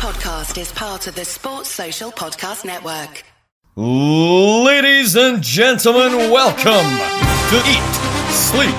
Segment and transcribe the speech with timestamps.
[0.00, 3.22] podcast is part of the Sports Social Podcast Network.
[3.76, 6.88] Ladies and gentlemen, welcome
[7.50, 7.94] to Eat,
[8.32, 8.74] Sleep,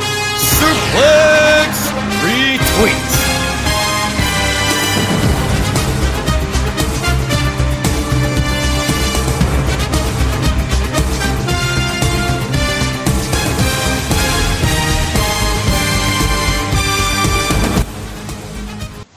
[0.57, 1.91] Suplex,
[2.25, 3.30] Retweet.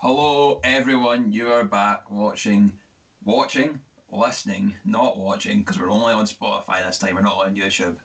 [0.06, 1.32] Hello, everyone.
[1.32, 2.78] You are back watching,
[3.22, 7.14] watching, listening, not watching, because we're only on Spotify this time.
[7.14, 7.98] We're not on YouTube.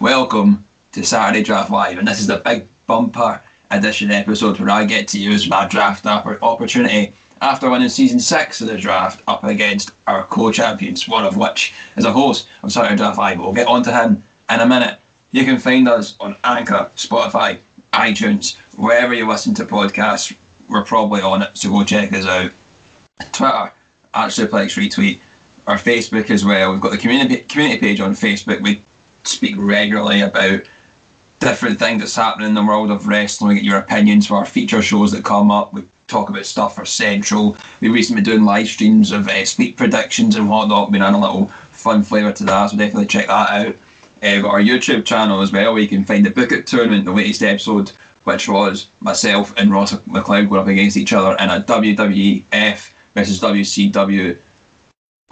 [0.00, 4.86] Welcome to Saturday Draft Live, and this is the big bumper edition episode where I
[4.86, 7.12] get to use my draft opportunity
[7.42, 12.06] after winning season six of the draft up against our co-champions, one of which is
[12.06, 13.38] a host of Saturday Draft Live.
[13.38, 14.98] We'll get on to him in a minute.
[15.30, 17.58] You can find us on Anchor, Spotify,
[17.92, 20.34] iTunes, wherever you listen to podcasts
[20.68, 22.50] we're probably on it, so go check us out.
[23.32, 23.72] Twitter,
[24.14, 25.18] at Suplex Retweet,
[25.66, 26.72] our Facebook as well.
[26.72, 28.60] We've got the community community page on Facebook.
[28.60, 28.82] We
[29.24, 30.62] speak regularly about
[31.40, 33.50] different things that's happening in the world of wrestling.
[33.50, 35.72] We get your opinions for our feature shows that come up.
[35.72, 37.56] We talk about stuff for Central.
[37.80, 40.92] We've recently been doing live streams of uh, sleep predictions and whatnot.
[40.92, 43.74] Been on a little fun flavour to that, so definitely check that out.
[44.22, 46.66] Uh, we've got our YouTube channel as well, where you can find the Book It
[46.66, 47.92] tournament, the latest episode
[48.24, 53.40] which was myself and Ross McLeod going up against each other in a WWF versus
[53.40, 54.38] WCW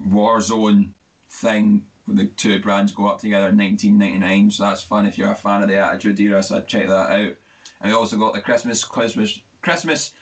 [0.00, 0.92] Warzone
[1.26, 1.88] thing.
[2.04, 5.36] Where the two brands go up together in 1999, so that's fun if you're a
[5.36, 6.42] fan of the Attitude Era.
[6.42, 7.36] So I'd check that out.
[7.80, 10.12] And we also got the Christmas Christmas Christmas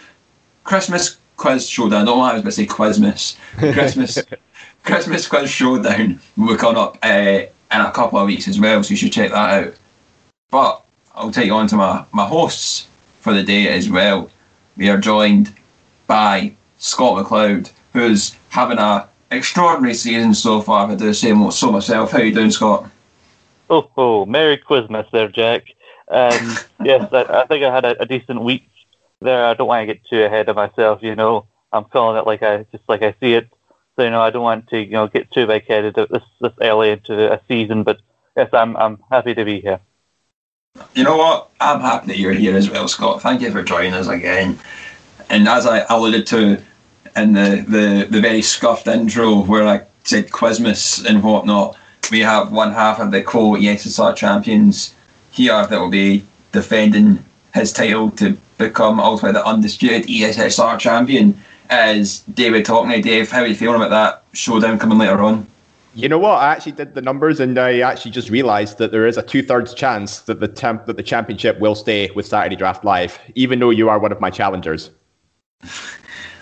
[0.64, 2.02] Christmas quiz showdown.
[2.02, 3.36] I don't know why I was going to say Quizmas.
[3.72, 4.18] Christmas
[4.84, 7.08] Christmas quiz showdown will come up uh,
[7.72, 9.74] in a couple of weeks as well, so you should check that out.
[10.50, 12.88] But I'll take you on to my, my hosts
[13.20, 14.30] for the day as well.
[14.76, 15.54] We are joined
[16.06, 20.90] by Scott McLeod, who's having a extraordinary season so far.
[20.90, 22.12] I do say so myself.
[22.12, 22.90] How you doing, Scott?
[23.68, 25.64] Oh, oh, Merry Christmas there, Jack.
[26.08, 28.68] Um, yes, I, I, think I had a, a, decent week
[29.20, 29.44] there.
[29.44, 31.46] I don't want to get too ahead of myself, you know.
[31.72, 33.48] I'm calling it like I just like I see it.
[33.94, 36.52] So you know, I don't want to you know get too big headed this this
[36.60, 37.84] early into a season.
[37.84, 38.00] But
[38.36, 39.78] yes, I'm I'm happy to be here.
[40.94, 41.50] You know what?
[41.60, 43.22] I'm happy that you're here as well, Scott.
[43.22, 44.58] Thank you for joining us again.
[45.28, 46.62] And as I alluded to
[47.16, 51.76] in the, the, the very scuffed intro where I said Quizmas and whatnot,
[52.10, 54.94] we have one half of the co ESSR champions
[55.30, 61.40] here that will be defending his title to become ultimately the undisputed ESSR champion.
[61.68, 65.46] As David Hockney, Dave, how are you feeling about that showdown coming later on?
[65.94, 66.38] You know what?
[66.38, 69.74] I actually did the numbers, and I actually just realised that there is a two-thirds
[69.74, 73.70] chance that the temp that the championship will stay with Saturday Draft Live, even though
[73.70, 74.90] you are one of my challengers.
[75.62, 75.68] Uh,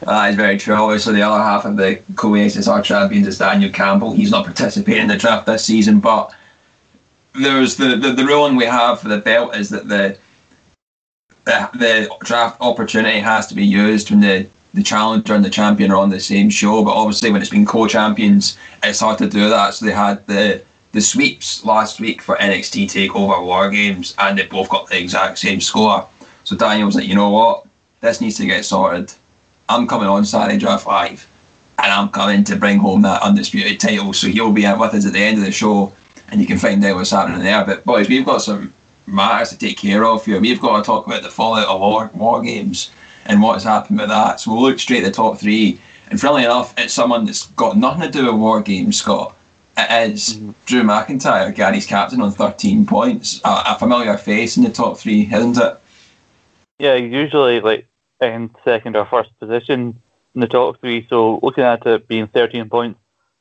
[0.06, 0.75] that is very true.
[0.75, 4.12] Obviously, the other half of the co-ESSR champions is Daniel Campbell.
[4.12, 6.32] He's not participating in the draft this season, but
[7.34, 10.16] there's the, the, the ruling we have for the belt is that the,
[11.44, 15.91] the the draft opportunity has to be used when the the challenger and the champion
[15.91, 16.84] are on the same show.
[16.84, 19.75] But obviously, when it's been co-champions, it's hard to do that.
[19.75, 20.62] So they had the
[20.93, 25.39] the sweeps last week for NXT Takeover War Games, and they both got the exact
[25.39, 26.09] same score.
[26.45, 27.67] So Daniel was like, you know what,
[28.01, 29.12] this needs to get sorted.
[29.69, 31.27] I'm coming on Saturday Draft Live,
[31.79, 34.15] and I'm coming to bring home that undisputed title.
[34.15, 35.93] So he'll be with us at the end of the show,
[36.29, 37.65] and you can find out what's happening there.
[37.67, 38.73] But boys, we've got some
[39.06, 40.41] matters to take care of here.
[40.41, 42.91] We've got to talk about the fallout of War, war Games
[43.28, 44.41] and what's happened with that.
[44.41, 45.78] So we'll look straight at the top three.
[46.11, 49.37] And funnily enough, it's someone that's got nothing to do with War Games, Scott.
[49.77, 50.50] It is mm-hmm.
[50.66, 53.41] Drew McIntyre, Gary's captain, on 13 points.
[53.44, 55.78] A, a, familiar face in the top three, isn't it?
[56.78, 57.87] Yeah, usually like
[58.21, 60.00] in second or first position
[60.34, 61.06] in the top three.
[61.09, 62.99] So looking at it being 13 points,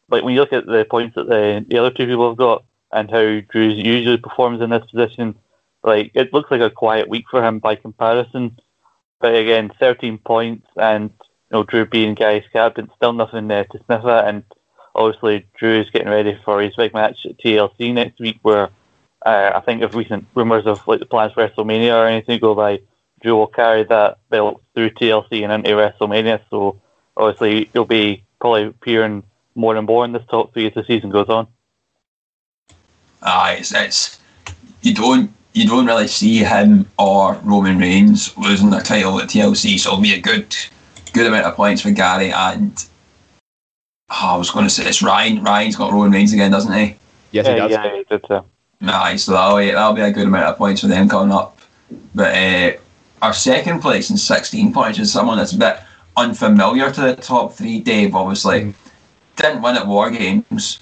[0.09, 2.63] like when you look at the points that the, the other two people have got
[2.91, 5.35] and how Drew usually performs in this position,
[5.83, 8.59] like it looks like a quiet week for him by comparison.
[9.19, 13.79] But again, 13 points and you know Drew being Gary's captain, still nothing there to
[13.85, 14.27] sniff at.
[14.27, 14.43] And
[14.93, 18.69] obviously, Drew is getting ready for his big match at TLC next week, where
[19.25, 22.53] uh, I think if recent rumours of like the plans for WrestleMania or anything go
[22.53, 22.79] by,
[23.21, 26.41] Drew will carry that belt through TLC and into WrestleMania.
[26.49, 26.79] So
[27.15, 29.23] obviously, he'll be probably appearing
[29.55, 31.47] more and more in this top three as the season goes on.
[33.23, 34.19] Ah, it's, it's
[34.81, 39.79] you don't you don't really see him or Roman Reigns losing their title at TLC,
[39.79, 40.55] so it'll be a good
[41.13, 42.85] good amount of points for Gary and
[44.09, 45.43] oh, I was going to say it's Ryan.
[45.43, 46.95] Ryan's got Roman Reigns again, doesn't he?
[47.31, 47.71] Yes, he does.
[47.71, 48.45] Yeah, he did so.
[48.81, 51.57] Nice, so that'll be, that'll be a good amount of points for them coming up.
[52.13, 52.77] But uh,
[53.23, 55.79] our second place in 16 points is someone that's a bit
[56.15, 57.79] unfamiliar to the top three.
[57.79, 58.73] Dave, obviously, Mm.
[59.37, 60.79] didn't win at War Games,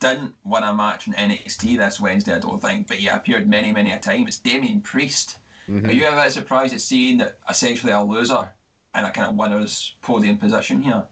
[0.00, 3.72] didn't win a match in NXT this Wednesday, I don't think, but he appeared many,
[3.72, 4.26] many a time.
[4.26, 5.38] It's Damian Priest.
[5.66, 5.86] Mm-hmm.
[5.86, 8.52] Are you ever surprised at seeing that essentially a loser
[8.94, 11.06] and a kind of winner's podium position here?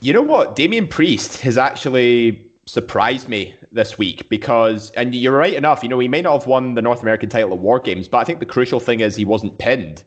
[0.00, 0.56] You know what?
[0.56, 5.98] Damian Priest has actually surprised me this week because, and you're right enough, you know,
[5.98, 8.40] he may not have won the North American title at War Games, but I think
[8.40, 10.04] the crucial thing is he wasn't pinned.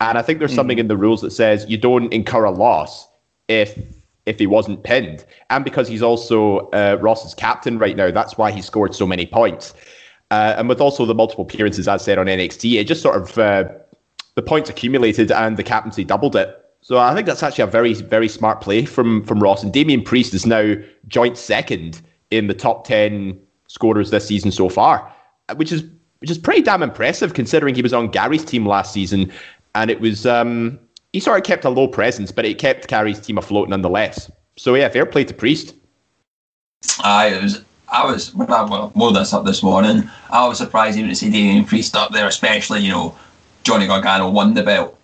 [0.00, 3.06] And I think there's something in the rules that says you don't incur a loss
[3.48, 3.78] if
[4.26, 5.24] if he wasn't pinned.
[5.50, 9.26] And because he's also uh, Ross's captain right now, that's why he scored so many
[9.26, 9.74] points.
[10.30, 13.38] Uh, and with also the multiple appearances, as said on NXT, it just sort of
[13.38, 13.64] uh,
[14.34, 16.60] the points accumulated and the captaincy doubled it.
[16.80, 19.62] So I think that's actually a very, very smart play from from Ross.
[19.62, 20.74] And Damian Priest is now
[21.08, 23.38] joint second in the top ten
[23.68, 25.10] scorers this season so far,
[25.56, 25.82] which is
[26.18, 29.32] which is pretty damn impressive considering he was on Gary's team last season,
[29.74, 30.78] and it was um,
[31.14, 34.28] he sort of kept a low presence, but it kept Gary's team afloat nonetheless.
[34.56, 35.76] So yeah, fair play to Priest.
[37.04, 38.62] I was, I was when I
[38.96, 40.10] loaded this up this morning.
[40.30, 43.16] I was surprised even to see Damian Priest up there, especially you know
[43.62, 44.98] Johnny Gargano won the belt.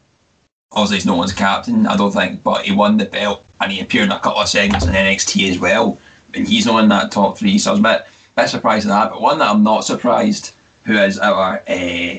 [0.73, 3.79] Obviously, he's no one's captain, I don't think, but he won the belt and he
[3.79, 5.97] appeared in a couple of segments in NXT as well.
[6.35, 8.91] And he's not in that top three, so I was a bit, bit surprised at
[8.91, 9.11] that.
[9.13, 12.19] But one that I'm not surprised, who is our uh,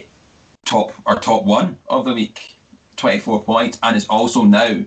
[0.66, 2.56] top or top one of the week,
[3.01, 4.86] 24 points, and is also now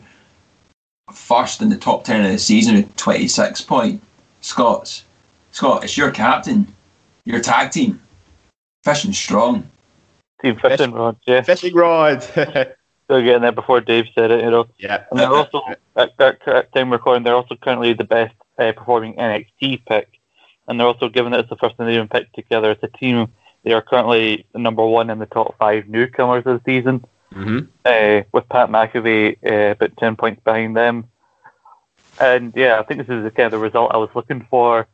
[1.13, 4.05] first in the top 10 of the season with 26 points.
[4.41, 5.05] Scott's.
[5.51, 6.67] Scott, it's your captain,
[7.25, 8.03] your tag team,
[8.83, 9.69] fishing Strong.
[10.43, 11.43] Team Fishing Rod, yeah.
[11.43, 12.23] Fishing rod.
[13.05, 14.67] Still getting there before Dave said it, you know.
[14.79, 15.05] yeah.
[15.11, 15.63] And they're also,
[15.97, 20.09] at that correct time recording, they're also currently the best uh, performing NXT pick.
[20.67, 22.89] And they're also, given that it's the first time they've been picked together as a
[22.89, 23.29] team,
[23.63, 27.05] they are currently number one in the top five newcomers of the season,
[27.35, 31.09] hmm uh, with Pat McAfee uh, about 10 points behind them.
[32.21, 34.87] And yeah, I think this is the kind of the result I was looking for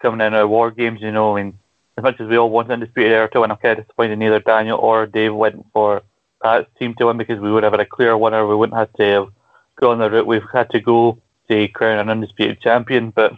[0.00, 1.36] coming in our War Games, you know.
[1.36, 1.58] I mean,
[1.96, 4.40] as much as we all want Undisputed Era to win, I'm kind of disappointed neither
[4.40, 6.02] Daniel or Dave went for
[6.42, 8.46] Pat's team to win because we would have had a clear winner.
[8.46, 9.28] We wouldn't have to have
[9.76, 11.18] gone the route we've had to go
[11.48, 13.10] to crown an undisputed champion.
[13.10, 13.34] But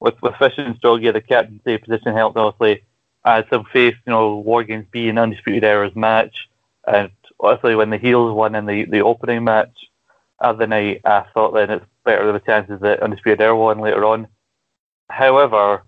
[0.00, 2.84] with with Fish and Strong, yeah, the captaincy position helped obviously.
[3.24, 6.48] I had some faith, you know, War Games being Undisputed Era's match.
[6.86, 9.74] And honestly, when the heels won in the, the opening match
[10.40, 14.04] of the night, I thought then it's better the chances that Undisputed Era won later
[14.04, 14.28] on.
[15.10, 15.84] However,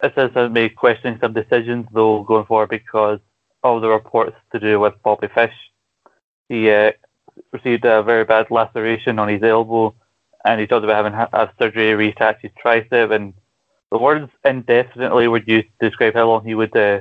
[0.00, 3.20] this has me questioning some decisions though going forward because
[3.62, 5.54] of the reports to do with Bobby Fish.
[6.48, 6.92] He uh,
[7.52, 9.94] received a very bad laceration on his elbow,
[10.44, 13.14] and he talked about having ha- have surgery to reattach his tricep.
[13.14, 13.32] And
[13.90, 17.00] the words indefinitely were used to describe how long he would uh,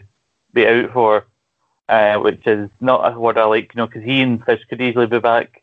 [0.54, 1.26] be out for,
[1.92, 4.82] uh, which is not a word I like, you know, because he and Fish could
[4.82, 5.62] easily be back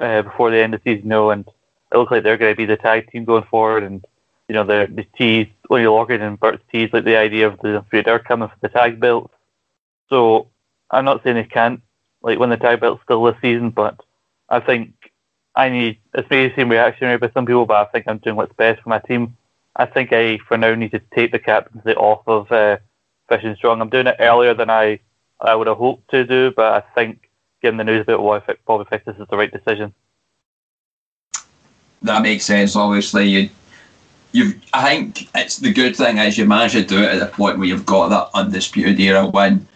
[0.00, 1.44] uh, before the end of the season, you know, and
[1.92, 3.82] it looks like they're going to be the tag team going forward.
[3.82, 4.04] And
[4.48, 7.84] you know, the the tease, Lonnie Loggett and Bert's tease, like the idea of the
[7.90, 9.34] they're coming for the tag belts.
[10.10, 10.48] So
[10.92, 11.82] I'm not saying they can't
[12.22, 14.00] like win the tag belt still this season, but
[14.48, 14.92] I think
[15.56, 18.36] I need it's maybe the same reaction by some people, but I think I'm doing
[18.36, 19.36] what's best for my team.
[19.74, 22.76] I think I for now need to take the captaincy off of uh,
[23.28, 23.80] Fish and Strong.
[23.80, 25.00] I'm doing it earlier than I
[25.44, 27.30] I would have hoped to do, but I think
[27.62, 29.94] given the news about why Bobby Fish, this is the right decision.
[32.02, 32.76] That makes sense.
[32.76, 33.48] Obviously, you,
[34.32, 34.62] you've.
[34.74, 37.58] I think it's the good thing is you managed to do it at the point
[37.58, 39.66] where you've got that undisputed era win.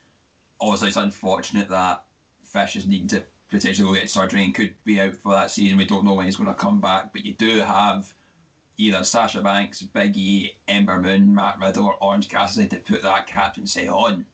[0.60, 2.06] Obviously, it's unfortunate that
[2.42, 5.78] Fish is needing to potentially go get surgery and could be out for that season.
[5.78, 8.14] We don't know when he's going to come back, but you do have
[8.76, 13.26] either Sasha Banks, Big E, Ember Moon, Matt Riddle, or Orange Cassidy to put that
[13.26, 14.26] captaincy on.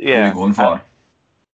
[0.00, 0.82] What are Yeah, you going for?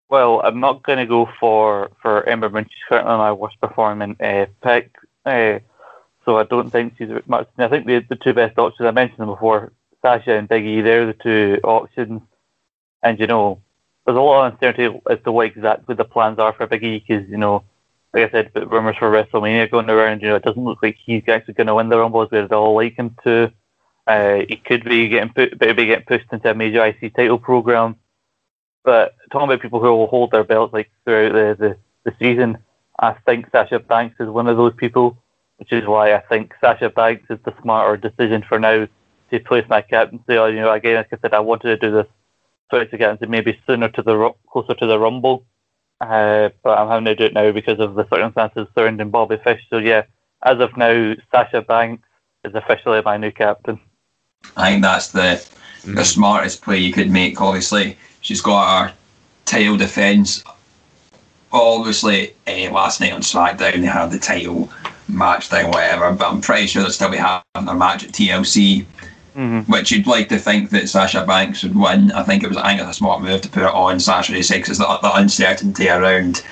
[0.10, 2.66] Well, I'm not going to go for for Ember Moon.
[2.70, 5.60] She's currently my worst performing uh, pick, uh,
[6.26, 7.50] so I don't think she's much.
[7.58, 10.82] I think the the two best options I mentioned them before, Sasha and Big E.
[10.82, 12.22] They're the two options,
[13.04, 13.62] and you know,
[14.06, 17.00] there's a lot of uncertainty as to what exactly the plans are for Big E
[17.08, 17.64] because you know,
[18.14, 20.22] like I said, but rumors for WrestleMania going around.
[20.22, 22.54] You know, it doesn't look like he's actually going to win the Rumble as we'd
[22.54, 23.52] all like him to.
[24.08, 27.98] Uh, he could be getting put, be getting pushed into a major IC title program.
[28.88, 32.58] But talking about people who will hold their belts like throughout the, the, the season,
[32.98, 35.18] I think Sasha Banks is one of those people,
[35.58, 38.88] which is why I think Sasha Banks is the smarter decision for now
[39.30, 40.38] to place my captaincy.
[40.38, 42.08] Or, you know, again, like I said, I wanted to do this
[42.70, 45.44] twice to captaincy maybe sooner to the closer to the Rumble,
[46.00, 49.64] uh, but I'm having to do it now because of the circumstances surrounding Bobby Fish.
[49.70, 50.04] So yeah,
[50.44, 52.08] as of now, Sasha Banks
[52.46, 53.82] is officially my new captain.
[54.56, 55.46] I think that's the
[55.84, 57.42] the smartest play you could make.
[57.42, 58.94] Obviously, she's got her
[59.46, 60.44] title defence
[61.54, 64.70] obviously uh, last night on SmackDown they had the title
[65.08, 66.12] match thing, whatever.
[66.12, 68.86] But I'm pretty sure they'll still be having their match at TLC,
[69.36, 69.72] Mm-hmm.
[69.72, 72.12] which you'd like to think that Sasha Banks would win.
[72.12, 74.42] I think it was I think it's a smart move to put it on Saturday
[74.42, 74.68] six.
[74.68, 76.44] Is the, the uncertainty around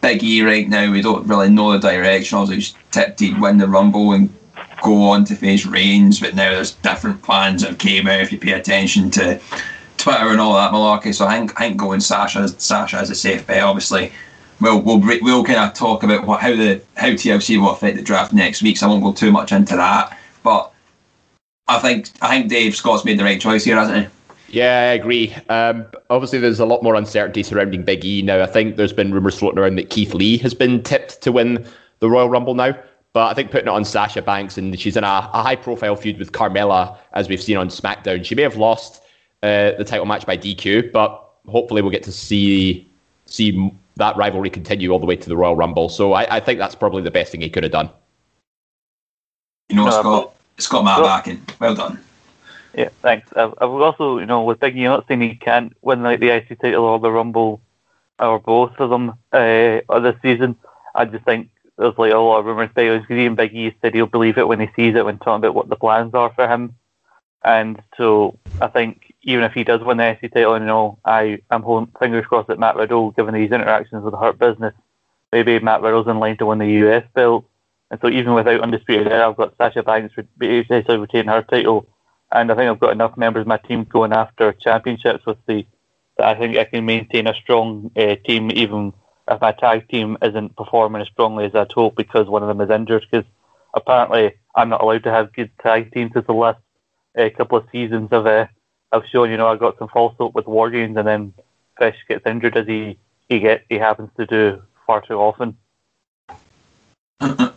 [0.00, 0.90] Big E right now?
[0.90, 2.38] We don't really know the direction.
[2.38, 4.32] Also, he's tipped he'd win the Rumble and
[4.82, 8.38] go on to face Reigns, but now there's different plans that came out if you
[8.38, 9.38] pay attention to
[10.02, 11.14] Twitter and all that malarkey.
[11.14, 13.62] So I think I think going Sasha Sasha is a safe bet.
[13.62, 14.12] Obviously,
[14.60, 18.02] we'll we'll we'll kind of talk about what how the how TLC will affect the
[18.02, 18.76] draft next week.
[18.76, 20.18] So I won't go too much into that.
[20.42, 20.72] But
[21.68, 24.58] I think I think Dave Scott's made the right choice here, hasn't he?
[24.58, 25.34] Yeah, I agree.
[25.48, 28.42] Um, obviously, there's a lot more uncertainty surrounding Big E now.
[28.42, 31.64] I think there's been rumours floating around that Keith Lee has been tipped to win
[32.00, 32.76] the Royal Rumble now.
[33.14, 35.96] But I think putting it on Sasha Banks, and she's in a, a high profile
[35.96, 38.24] feud with Carmella, as we've seen on SmackDown.
[38.24, 39.01] She may have lost
[39.42, 42.88] uh, the title match by DQ, but hopefully we'll get to see
[43.26, 45.88] see that rivalry continue all the way to the Royal Rumble.
[45.88, 47.90] So I, I think that's probably the best thing he could have done.
[49.68, 51.42] You know, No, Scott Scott Matt Well- backing.
[51.60, 51.98] Well done.
[52.74, 53.28] Yeah, thanks.
[53.36, 56.20] I've, I've also, you know, with Big E, I'm not saying he can't win like
[56.20, 57.60] the IC title or the Rumble
[58.18, 60.56] or both of them uh, this season.
[60.94, 64.06] I just think there's like a lot of rumours because even Big E said he'll
[64.06, 66.74] believe it when he sees it when talking about what the plans are for him.
[67.44, 71.40] And so I think even if he does win the IC title, and know, I
[71.50, 74.74] am holding fingers crossed that Matt Riddle, given these interactions with the Hurt Business,
[75.32, 77.44] maybe Matt Riddle's in line to win the US belt.
[77.90, 81.86] And so even without undisputed era, I've got Sasha Banks basically retaining her title
[82.32, 85.66] and I think I've got enough members of my team going after championships with the
[86.18, 88.92] that I think I can maintain a strong uh, team even
[89.28, 92.60] if my tag team isn't performing as strongly as I'd hope because one of them
[92.60, 93.26] is injured because
[93.74, 96.58] apparently I'm not allowed to have good tag teams as the last
[97.18, 98.46] uh, couple of seasons of uh,
[98.92, 101.34] I've shown you know I've got some false hope with War Games and then
[101.78, 105.56] Fish gets injured as he he get he happens to do far too often.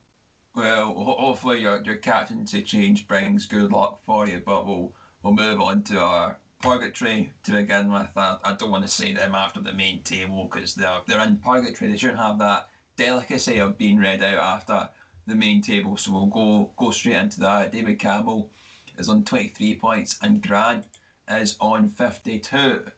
[0.56, 4.40] Well, hopefully your your captaincy change brings good luck for you.
[4.40, 8.16] But we'll we'll move on to our purgatory to begin with.
[8.16, 11.42] I, I don't want to say them after the main table because they're they're in
[11.42, 11.92] purgatory.
[11.92, 14.94] They shouldn't have that delicacy of being read out after
[15.26, 15.98] the main table.
[15.98, 17.74] So we'll go go straight into that.
[17.74, 18.50] David Campbell
[18.98, 20.88] is on twenty three points and Grant
[21.30, 22.92] is on fifty two.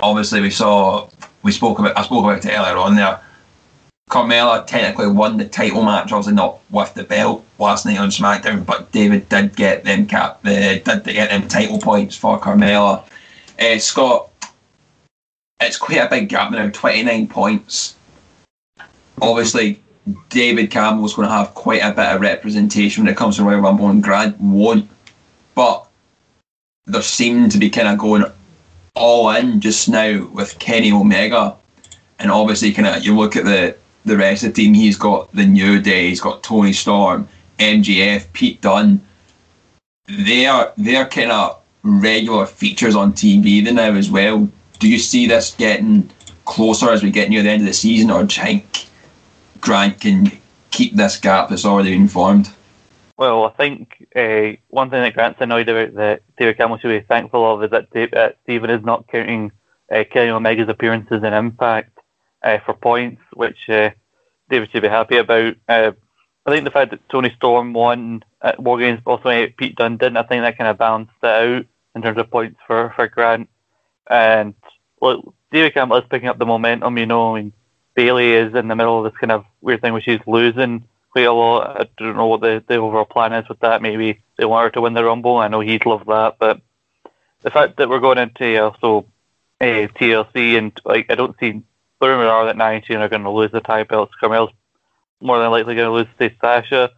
[0.00, 1.08] Obviously, we saw
[1.42, 3.20] we spoke about I spoke about it earlier on there.
[4.10, 8.64] Carmella technically won the title match, obviously not with the belt last night on SmackDown,
[8.64, 13.04] but David did get them cap, uh, did get them title points for Carmella.
[13.60, 14.30] Uh, Scott,
[15.60, 17.96] it's quite a big gap now, twenty nine points.
[19.20, 19.82] Obviously,
[20.30, 23.60] David Campbell's going to have quite a bit of representation when it comes to Royal
[23.60, 24.88] Rumble, and Grant won't.
[25.54, 25.87] But
[26.88, 28.24] they're seeming to be kind of going
[28.94, 31.54] all in just now with Kenny Omega,
[32.18, 34.74] and obviously, kind of you look at the the rest of the team.
[34.74, 36.08] He's got the New Day.
[36.08, 37.28] He's got Toni Storm,
[37.58, 39.00] MJF, Pete Dunne.
[40.06, 44.48] They are they're kind of regular features on TV now as well.
[44.78, 46.10] Do you see this getting
[46.44, 48.86] closer as we get near the end of the season, or do you think
[49.60, 50.32] Grant can
[50.70, 52.50] keep this gap that's already been formed?
[53.18, 57.04] Well, I think uh, one thing that Grant's annoyed about that David Campbell should be
[57.06, 59.50] thankful of is that Dave, uh, Stephen is not counting
[59.92, 61.98] uh, Kenny Omega's appearances in Impact
[62.44, 65.56] uh, for points, which David should be happy about.
[65.68, 65.92] I
[66.46, 70.22] think the fact that Toni Storm won at War Games, also Pete Dunne didn't, I
[70.22, 73.50] think that kind of balanced it out in terms of points for, for Grant.
[74.08, 74.54] And
[75.02, 77.34] look, David Campbell is picking up the momentum, you know.
[77.34, 77.52] I mean,
[77.96, 80.84] Bayley is in the middle of this kind of weird thing where she's losing
[81.24, 81.80] a lot.
[81.80, 83.82] I don't know what the, the overall plan is with that.
[83.82, 85.36] Maybe they want her to win the Rumble.
[85.36, 86.60] I know he'd love that, but
[87.42, 89.06] the fact that we're going into also
[89.60, 91.62] uh, TLC and like I don't see
[92.00, 94.14] the rumors are that 19 are going to lose the tie belts.
[94.20, 94.50] Carmel's
[95.20, 96.90] more than likely going to lose to Sasha,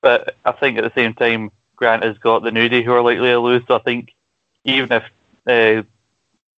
[0.00, 3.28] but I think at the same time Grant has got the New who are likely
[3.28, 3.62] to lose.
[3.66, 4.12] So I think
[4.64, 5.04] even if
[5.46, 5.82] uh,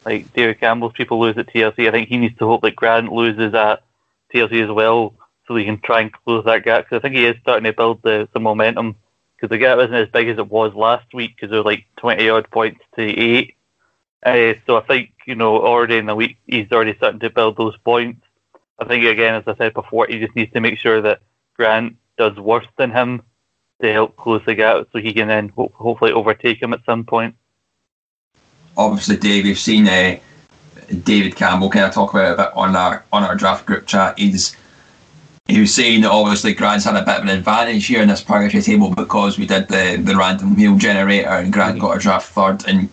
[0.05, 3.11] like David Campbell's people lose at TLC, I think he needs to hope that Grant
[3.11, 3.83] loses at
[4.33, 5.13] TLC as well,
[5.47, 6.85] so he can try and close that gap.
[6.85, 8.95] Because I think he is starting to build the some momentum.
[9.35, 11.85] Because the gap isn't as big as it was last week, because there were like
[11.97, 13.55] twenty odd points to eight.
[14.25, 17.55] Uh, so I think you know already in the week he's already starting to build
[17.55, 18.25] those points.
[18.79, 21.21] I think again, as I said before, he just needs to make sure that
[21.55, 23.21] Grant does worse than him
[23.81, 27.03] to help close the gap, so he can then ho- hopefully overtake him at some
[27.03, 27.35] point.
[28.75, 30.17] Obviously, Dave, we've seen uh,
[31.03, 33.85] David Campbell kind of talk about it a bit on our on our draft group
[33.85, 34.17] chat.
[34.17, 34.55] He's
[35.47, 38.21] he was saying that obviously Grant's had a bit of an advantage here in this
[38.21, 42.29] purgatory table because we did the, the random wheel generator and Grant got a draft
[42.31, 42.89] third and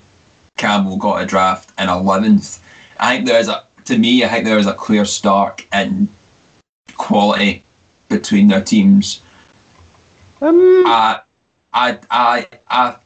[0.57, 2.63] Campbell got a draft in eleventh.
[3.01, 6.09] I think there's a to me, I think there is a clear stark in
[6.97, 7.63] quality
[8.09, 9.21] between their teams.
[10.41, 11.21] Um, I,
[11.73, 12.97] I, I, I,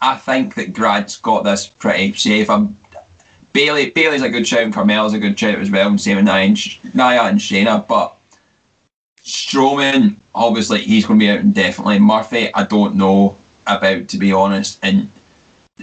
[0.00, 2.48] I think that Grant's got this pretty safe.
[2.48, 2.76] I'm,
[3.52, 6.24] Bayley, Bayley's a good shout, and Carmel's a good shout as well, and same with
[6.24, 7.86] Nia and, Nia and Shayna.
[7.86, 8.16] But
[9.24, 11.98] Strowman, obviously, he's going to be out indefinitely.
[11.98, 14.78] Murphy, I don't know about, to be honest.
[14.82, 15.10] And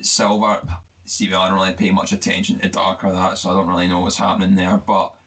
[0.01, 0.61] Silver,
[1.05, 3.87] see, I don't really pay much attention to Dark or that, so I don't really
[3.87, 4.77] know what's happening there.
[4.77, 5.19] But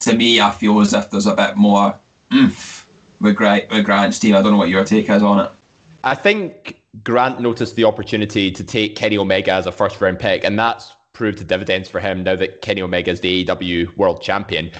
[0.00, 1.98] to me, I feel as if there's a bit more
[2.32, 2.88] oomph
[3.20, 4.36] with, Grant, with Grant's team.
[4.36, 5.50] I don't know what your take is on it.
[6.04, 10.44] I think Grant noticed the opportunity to take Kenny Omega as a first round pick,
[10.44, 14.22] and that's proved to dividends for him now that Kenny Omega is the AEW world
[14.22, 14.70] champion.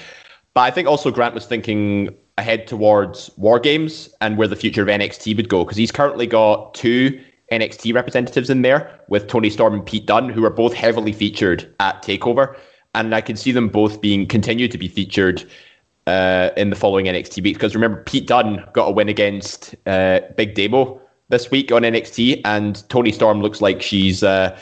[0.53, 4.81] But I think also Grant was thinking ahead towards War Games and where the future
[4.81, 7.19] of NXT would go because he's currently got two
[7.51, 11.73] NXT representatives in there with Toni Storm and Pete Dunne, who are both heavily featured
[11.79, 12.57] at Takeover,
[12.93, 15.45] and I can see them both being continued to be featured
[16.07, 17.57] uh, in the following NXT weeks.
[17.57, 20.99] Because remember, Pete Dunne got a win against uh, Big Demo
[21.29, 24.57] this week on NXT, and Toni Storm looks like she's uh,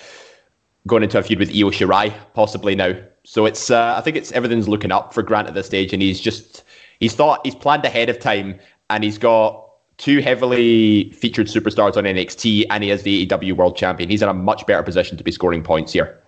[0.88, 2.94] going into a feud with Io Shirai possibly now.
[3.24, 6.02] So it's uh, I think it's everything's looking up for Grant at this stage, and
[6.02, 6.63] he's just
[7.00, 8.60] he's thought he's planned ahead of time,
[8.90, 13.78] and he's got two heavily featured superstars on NXT, and he is the AEW World
[13.78, 14.10] Champion.
[14.10, 16.20] He's in a much better position to be scoring points here.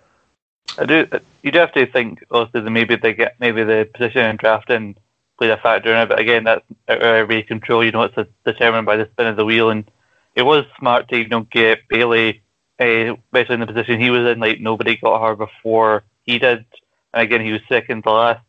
[0.78, 1.08] I do.
[1.44, 4.96] You do have to think also that maybe they get maybe the position in drafting
[5.38, 7.84] played a factor in it, but again, that's out of control.
[7.84, 9.90] You know, it's determined by the spin of the wheel, and
[10.36, 12.42] it was smart to you know get Bayley,
[12.80, 14.40] uh, especially in the position he was in.
[14.40, 16.66] Like nobody got her before he did,
[17.14, 18.45] and again, he was second to last.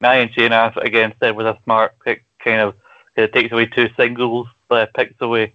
[0.00, 2.74] And Shayna, again, said was a smart pick, kind of
[3.16, 5.54] it takes away two singles uh, picks away.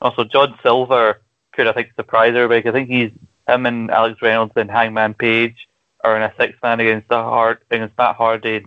[0.00, 1.20] Also, John Silver
[1.52, 2.68] could, I think, surprise everybody.
[2.68, 3.10] I think he's
[3.46, 5.68] him and Alex Reynolds and Hangman Page
[6.04, 8.66] are in a six man against the hard against Matt Hardy and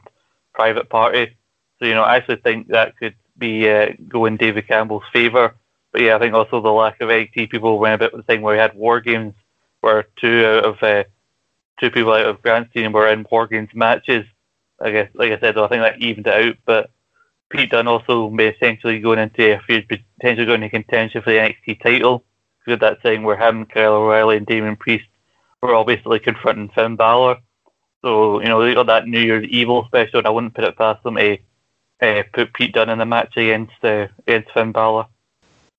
[0.54, 1.36] Private Party.
[1.80, 5.56] So you know, I actually think that could be uh, David Campbell's favour.
[5.92, 8.32] But yeah, I think also the lack of NXT people went a bit with the
[8.32, 9.34] thing where we had War Games,
[9.82, 11.04] where two out of uh,
[11.80, 14.26] two people out of Grant's team were in War Games matches.
[14.82, 16.56] I guess, like I said, though, I think that evened it out.
[16.66, 16.92] But
[17.50, 21.38] Pete Dunne also may essentially going into a feud, potentially going into contention for the
[21.38, 22.24] NXT title.
[22.66, 25.06] We had that thing where him, Kyle O'Reilly, and Damian Priest
[25.62, 27.38] were all basically confronting Finn Balor.
[28.02, 30.78] So, you know, they got that New Year's Evil special, and I wouldn't put it
[30.78, 31.38] past them to
[32.02, 35.08] uh, put Pete Dunne in the match against uh, against Finn Balor.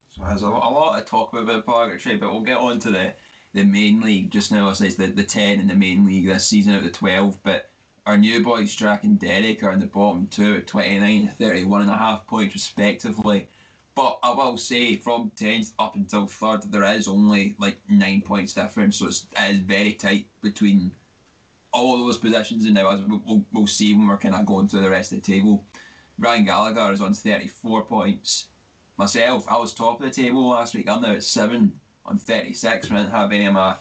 [0.08, 2.90] So there's a, a lot to talk about about purgatory, but we'll get on to
[2.90, 3.16] the,
[3.52, 4.68] the main league just now.
[4.70, 7.70] It's the, the 10 in the main league this season out of the 12, but
[8.06, 11.90] our new boys, Drac and Derek, are in the bottom two at 29 31 and
[11.90, 13.48] a half points respectively.
[13.96, 18.54] But I will say, from 10th up until 3rd, there is only like 9 points
[18.54, 20.94] difference, so it's, it is very tight between
[21.72, 22.64] all those positions.
[22.66, 25.12] And now, as we'll, we'll, we'll see when we're kind of going through the rest
[25.12, 25.64] of the table,
[26.18, 28.50] Ryan Gallagher is on 34 points.
[28.98, 30.88] Myself, I was top of the table last week.
[30.88, 32.90] I'm now at 7 on 36.
[32.90, 33.78] I didn't have any of my,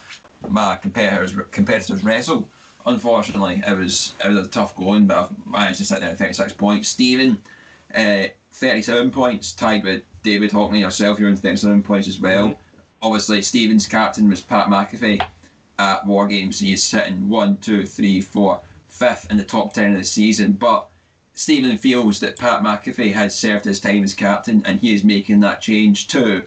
[0.48, 2.48] my competitors, competitors wrestle
[2.86, 6.18] unfortunately, it was it was a tough going, but I managed to sit there at
[6.18, 6.88] 36 points.
[6.88, 7.42] Stephen,
[7.94, 12.48] uh, 37 points, tied with David Hockney, yourself, you're on 37 points as well.
[12.48, 12.80] Mm-hmm.
[13.02, 15.28] Obviously, Stephen's captain was Pat McAfee
[15.78, 16.58] at War Games.
[16.58, 20.52] He's sitting one, two, three, four, fifth in the top 10 of the season.
[20.52, 20.90] But
[21.34, 25.40] Stephen feels that Pat McAfee has served his time as captain and he is making
[25.40, 26.44] that change to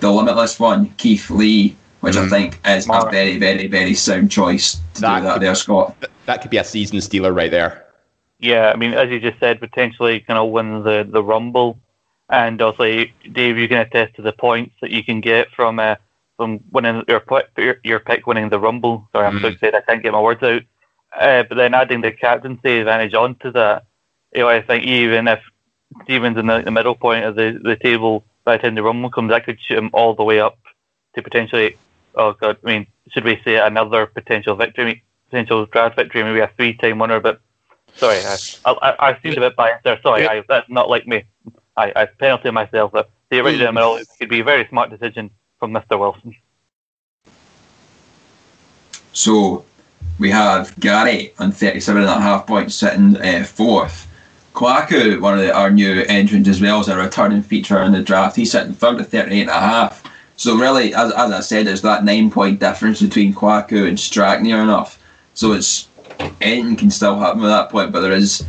[0.00, 2.24] the limitless one, Keith Lee, which mm.
[2.24, 5.54] I think is a very, very, very sound choice to that do that could, there,
[5.54, 5.96] Scott.
[6.26, 7.86] That could be a season stealer right there.
[8.38, 11.78] Yeah, I mean, as you just said, potentially kind of win the, the Rumble.
[12.30, 15.96] And also, Dave, you can attest to the points that you can get from uh,
[16.36, 17.22] from winning your,
[17.58, 19.06] your, your pick winning the Rumble.
[19.12, 19.42] Sorry, I'm mm.
[19.42, 20.62] so excited I can't get my words out.
[21.18, 23.84] Uh, but then adding the captaincy advantage onto that,
[24.32, 25.40] you know, I think even if
[26.04, 29.10] Stevens in the, the middle point of the, the table by the time the Rumble
[29.10, 30.56] comes, that could shoot him all the way up
[31.14, 31.76] to potentially
[32.14, 36.50] oh god, I mean, should we say another potential victory, potential draft victory, maybe a
[36.56, 37.20] three-time winner?
[37.20, 37.40] But
[37.96, 40.00] sorry, I, I, I seemed a bit biased there.
[40.02, 41.24] Sorry, I, that's not like me.
[41.76, 42.92] I, I penalty myself.
[42.92, 45.98] But the right in middle could be a very smart decision from Mr.
[45.98, 46.34] Wilson.
[49.12, 49.64] So
[50.18, 54.06] we have Gary on 37 and a half points sitting uh, fourth.
[54.54, 58.02] Kwaku, one of the, our new entrants as well, is a returning feature in the
[58.02, 58.36] draft.
[58.36, 60.02] He's sitting third at 38 and a half.
[60.40, 64.40] So really, as, as I said, there's that nine point difference between Kwaku and Strack
[64.40, 64.98] near enough.
[65.34, 65.86] So it's
[66.40, 68.42] anything can still happen at that point, but there is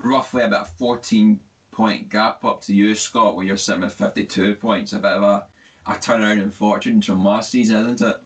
[0.00, 1.40] roughly about a 14
[1.70, 4.92] point gap up to you, Scott, where you're sitting with 52 points.
[4.92, 5.48] A bit of a,
[5.86, 8.22] a turnaround in fortunes from last season, isn't it?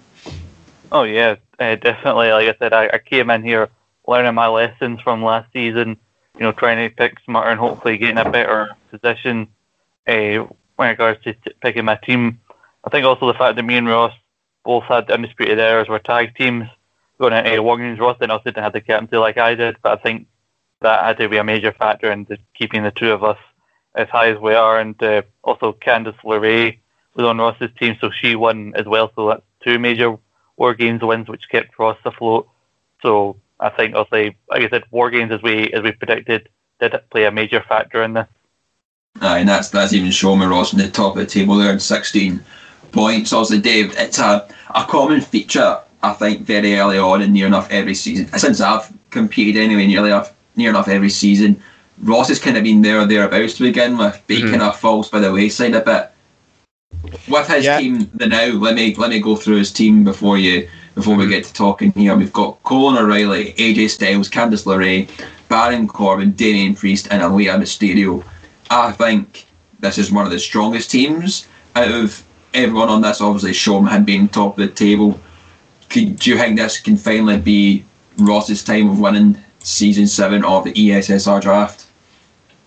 [0.91, 2.33] Oh yeah, uh, definitely.
[2.33, 3.69] Like I said, I, I, came in here
[4.09, 5.97] learning my lessons from last season.
[6.35, 9.47] You know, trying to pick smarter and hopefully getting a better position
[10.09, 12.41] uh, when it regards to t- picking my team.
[12.85, 14.13] I think also the fact that me and Ross
[14.65, 16.69] both had undisputed errors were tag teams
[17.19, 17.99] going into Games.
[17.99, 20.27] Ross then also didn't have the captaincy like I did, but I think
[20.81, 23.39] that had to be a major factor in the, keeping the two of us
[23.95, 24.81] as high as we are.
[24.81, 26.79] And uh, also Candice LeRae
[27.15, 29.13] was on Ross's team, so she won as well.
[29.15, 30.19] So that's two major
[30.57, 32.49] War Games wins, which kept Ross afloat.
[33.03, 36.49] So I think, say, like I said, War Games as we as we predicted
[36.81, 38.27] did play a major factor in this.
[39.21, 41.83] Aye, and that's that's even showing Ross in the top of the table there at
[42.93, 43.33] 16 points.
[43.33, 47.71] Also, Dave, it's a, a common feature, I think, very early on in near enough
[47.71, 48.27] every season.
[48.39, 51.61] Since I've competed anyway, nearly enough, near enough every season,
[52.03, 54.51] Ross has kind of been there or thereabouts to begin with, but mm-hmm.
[54.51, 56.11] kind of falls by the wayside a bit.
[57.29, 57.79] With his yeah.
[57.79, 61.27] team, the now, let me let me go through his team before you before we
[61.27, 62.15] get to talking here.
[62.17, 65.09] We've got Colin O'Reilly, AJ Styles, Candice LeRae,
[65.49, 68.23] Baron Corbin, Damian Priest, and Aalyah Mysterio.
[68.71, 69.47] I think
[69.81, 72.23] this is one of the strongest teams out of
[72.55, 73.21] everyone on this.
[73.21, 75.19] Obviously, Showman being top of the table.
[75.89, 77.85] Could, do you think this can finally be
[78.19, 81.87] Ross's time of winning season seven of the ESSR draft?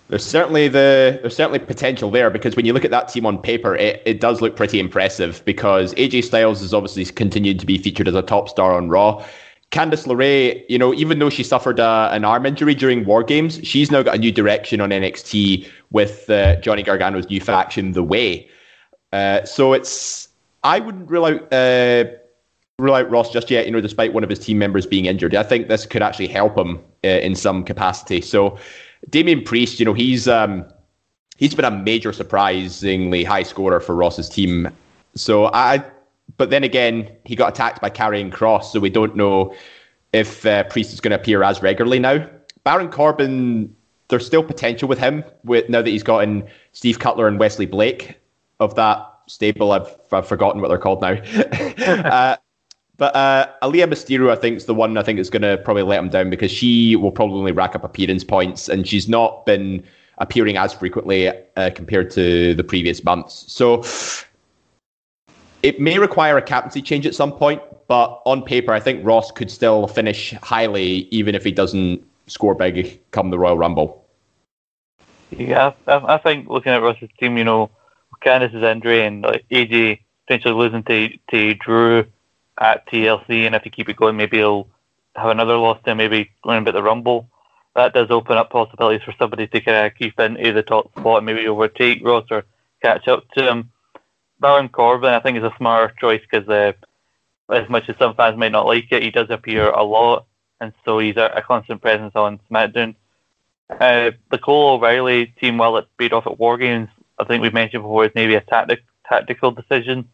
[0.08, 3.38] There's certainly the there's certainly potential there because when you look at that team on
[3.38, 7.76] paper, it, it does look pretty impressive because AJ Styles has obviously continued to be
[7.76, 9.24] featured as a top star on Raw.
[9.72, 13.58] Candice LeRae, you know, even though she suffered a, an arm injury during War Games,
[13.64, 18.04] she's now got a new direction on NXT with uh, Johnny Gargano's new faction, The
[18.04, 18.48] Way.
[19.16, 20.28] Uh, so it's
[20.62, 22.04] I wouldn't rule out uh,
[22.78, 23.64] rule out Ross just yet.
[23.64, 26.28] You know, despite one of his team members being injured, I think this could actually
[26.28, 28.20] help him uh, in some capacity.
[28.20, 28.58] So
[29.08, 30.66] Damian Priest, you know, he's um,
[31.38, 34.68] he's been a major surprisingly high scorer for Ross's team.
[35.14, 35.82] So I,
[36.36, 39.54] but then again, he got attacked by Karrion Kross, so we don't know
[40.12, 42.28] if uh, Priest is going to appear as regularly now.
[42.64, 43.74] Baron Corbin,
[44.08, 48.18] there's still potential with him with now that he's gotten Steve Cutler and Wesley Blake
[48.60, 49.72] of that stable.
[49.72, 51.12] I've, I've forgotten what they're called now.
[51.86, 52.36] uh,
[52.96, 55.82] but uh, Aalyah Mysterio, I think, is the one I think is going to probably
[55.82, 59.84] let him down because she will probably rack up appearance points, and she's not been
[60.18, 63.44] appearing as frequently uh, compared to the previous months.
[63.52, 63.84] So
[65.62, 69.30] it may require a captaincy change at some point, but on paper, I think Ross
[69.30, 74.04] could still finish highly, even if he doesn't score big come the Royal Rumble.
[75.30, 77.70] Yeah, I, I think looking at Ross's team, you know,
[78.26, 82.04] Candice's injury and like AJ potentially losing to to Drew
[82.58, 84.66] at TLC, and if you keep it going, maybe he'll
[85.14, 87.28] have another loss to maybe win a bit the Rumble.
[87.76, 91.18] That does open up possibilities for somebody to kind of keep into the top spot
[91.18, 92.44] and maybe overtake Ross or
[92.82, 93.70] catch up to him.
[94.40, 96.72] Baron Corbin, I think, is a smarter choice because uh,
[97.52, 100.26] as much as some fans might not like it, he does appear a lot,
[100.60, 102.96] and so he's a, a constant presence on SmackDown.
[103.68, 107.54] Uh, the Cole O'Reilly team, while it paid off at War Games, I think we've
[107.54, 110.08] mentioned before, is maybe a tactic, tactical decision.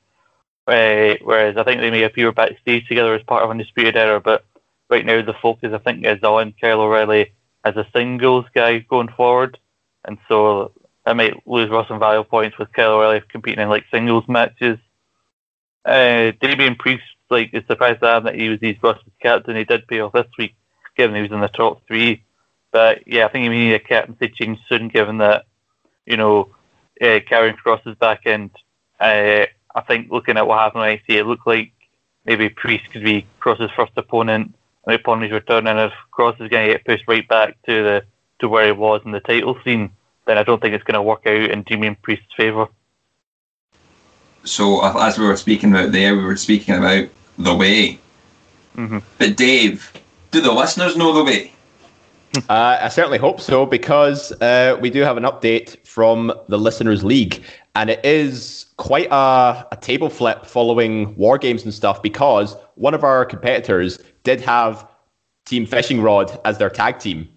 [0.66, 4.44] Uh, whereas I think they may appear backstage together as part of Undisputed Era, but
[4.88, 7.32] right now the focus I think is on Kyle O'Reilly
[7.64, 9.58] as a singles guy going forward,
[10.04, 10.72] and so
[11.04, 14.78] I might lose and value points with Kyle O'Reilly competing in like singles matches.
[15.84, 19.56] Uh, Damian Priest, like, is surprised that that he was his Ross's captain.
[19.56, 20.54] He did pay off this week,
[20.96, 22.22] given he was in the top three.
[22.70, 25.46] But yeah, I think he may need a captaincy change soon, given that
[26.06, 26.54] you know
[27.02, 28.50] uh, Karrion Kross is back, and
[29.00, 31.72] uh, I think looking at what happened with IC, it looked like
[32.24, 34.54] maybe Priest could be Kross's first opponent
[34.86, 37.82] and upon his return, and if Kross is going to get pushed right back to
[37.82, 38.04] the
[38.38, 39.90] to where he was in the title scene,
[40.26, 42.66] then I don't think it's going to work out in Damian Priest's favour.
[44.44, 48.00] So, as we were speaking about there, we were speaking about the way.
[48.76, 48.98] Mm-hmm.
[49.18, 49.92] But Dave,
[50.32, 51.52] do the listeners know the way?
[52.34, 57.04] Uh, I certainly hope so because uh, we do have an update from the Listeners
[57.04, 57.42] League,
[57.74, 62.94] and it is quite a, a table flip following war games and stuff because one
[62.94, 64.88] of our competitors did have
[65.44, 67.28] Team Fishing Rod as their tag team.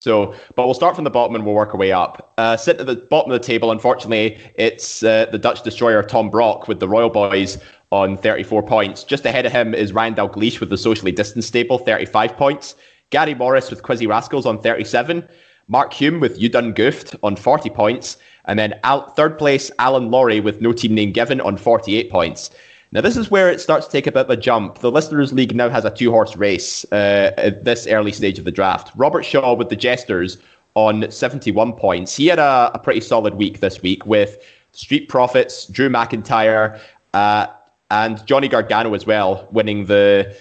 [0.00, 2.34] So, but we'll start from the bottom and we'll work our way up.
[2.36, 6.28] Uh, sitting at the bottom of the table, unfortunately, it's uh, the Dutch destroyer Tom
[6.28, 7.58] Brock with the Royal Boys
[7.92, 9.04] on 34 points.
[9.04, 12.74] Just ahead of him is Ryan Dalglish with the socially distanced stable, 35 points.
[13.12, 15.28] Gary Morris with Quizzy Rascals on 37.
[15.68, 18.16] Mark Hume with You Done Goofed on 40 points.
[18.46, 22.50] And then Al- third place, Alan Laurie with no team name given on 48 points.
[22.90, 24.78] Now, this is where it starts to take a bit of a jump.
[24.78, 28.44] The Listeners League now has a two horse race uh, at this early stage of
[28.44, 28.90] the draft.
[28.96, 30.38] Robert Shaw with the Jesters
[30.74, 32.16] on 71 points.
[32.16, 36.78] He had a, a pretty solid week this week with Street Profits, Drew McIntyre,
[37.14, 37.46] uh,
[37.90, 40.34] and Johnny Gargano as well, winning the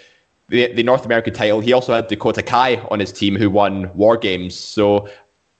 [0.51, 1.61] the, the North American title.
[1.61, 4.53] He also had Dakota Kai on his team who won War Games.
[4.53, 5.09] So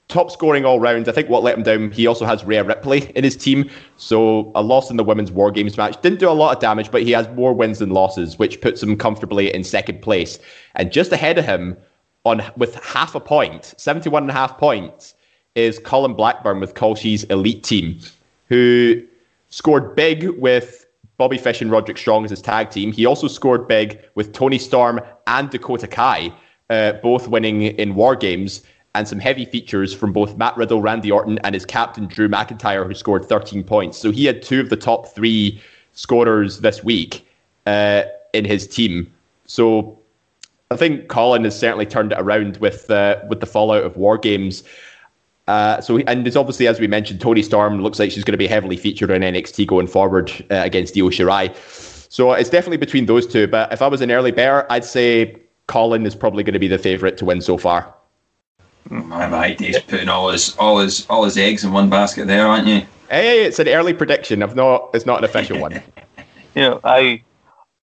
[0.08, 1.08] top scoring all round.
[1.08, 3.70] I think what let him down, he also has Rhea Ripley in his team.
[3.96, 6.00] So a loss in the women's War Games match.
[6.02, 8.82] Didn't do a lot of damage, but he has more wins than losses, which puts
[8.82, 10.38] him comfortably in second place.
[10.74, 11.76] And just ahead of him,
[12.24, 15.14] on with half a point, 71 and a half points,
[15.54, 17.98] is Colin Blackburn with Kalshi's elite team,
[18.48, 19.02] who
[19.48, 20.81] scored big with
[21.22, 22.90] Bobby Fish and Roderick Strong as his tag team.
[22.90, 26.32] He also scored big with Toni Storm and Dakota Kai,
[26.68, 28.62] uh, both winning in War Games
[28.96, 32.84] and some heavy features from both Matt Riddle, Randy Orton, and his captain Drew McIntyre,
[32.84, 33.98] who scored 13 points.
[33.98, 37.24] So he had two of the top three scorers this week
[37.66, 39.08] uh, in his team.
[39.46, 39.96] So
[40.72, 44.18] I think Colin has certainly turned it around with uh, with the fallout of War
[44.18, 44.64] Games.
[45.48, 48.38] Uh, so and it's obviously as we mentioned, Toni Storm looks like she's going to
[48.38, 51.54] be heavily featured on NXT going forward uh, against Io Shirai.
[52.10, 53.46] So it's definitely between those two.
[53.46, 56.68] But if I was an early bear, I'd say Colin is probably going to be
[56.68, 57.92] the favourite to win so far.
[58.90, 62.46] My right, he's putting all his all his all his eggs in one basket there,
[62.46, 62.82] aren't you?
[63.08, 64.42] Hey, it's an early prediction.
[64.42, 64.90] I've not.
[64.94, 65.74] It's not an official one.
[66.54, 67.22] you know, I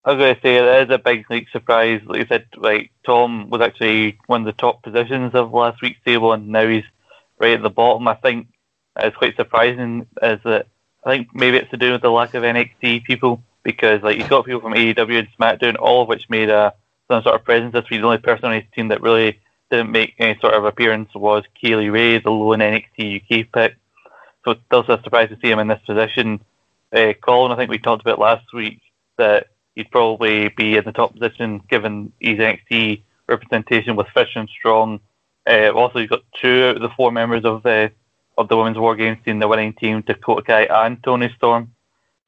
[0.06, 2.02] I was going to say it is a big like surprise.
[2.06, 6.00] Like you said, like Tom was actually one of the top positions of last week's
[6.06, 6.86] table, and now he's
[7.40, 8.08] right at the bottom.
[8.08, 8.48] I think
[8.98, 10.08] it's quite surprising.
[10.22, 10.68] Is that
[11.04, 14.30] I think maybe it's to do with the lack of NXT people because like you've
[14.30, 16.74] got people from AEW and SmackDown, all of which made a
[17.10, 18.02] some sort of presence this week.
[18.02, 19.40] The only person on his team that really
[19.72, 23.76] didn't make any sort of appearance was Kay Lee Ray, the lone NXT UK pick.
[24.44, 26.40] So it's still a surprise to see him in this position.
[26.92, 28.80] Uh, Colin, I think we talked about last week
[29.18, 34.50] that he'd probably be in the top position given his NXT representation with Fish and
[34.50, 35.00] Strong.
[35.50, 37.92] Uh, also, you've got two out of the four members of the
[38.38, 41.74] of the Women's War Games team, the winning team, Dakota Kai and Toni Storm.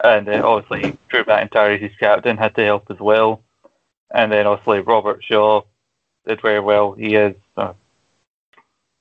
[0.04, 3.44] And uh, obviously, Drew McIntyre, his captain, had to help as well.
[4.14, 5.62] And then obviously, Robert Shaw
[6.28, 6.94] did very well.
[6.94, 7.74] He is, uh,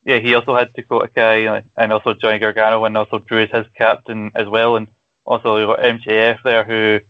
[0.05, 3.51] yeah, he also had Dakota Kai uh, and also Johnny Gargano and also Drew as
[3.51, 4.77] his captain as well.
[4.77, 4.87] And
[5.25, 7.01] also, you got MJF there who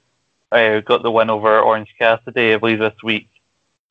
[0.53, 3.29] uh, got the win over Orange Cassidy, I believe, this week.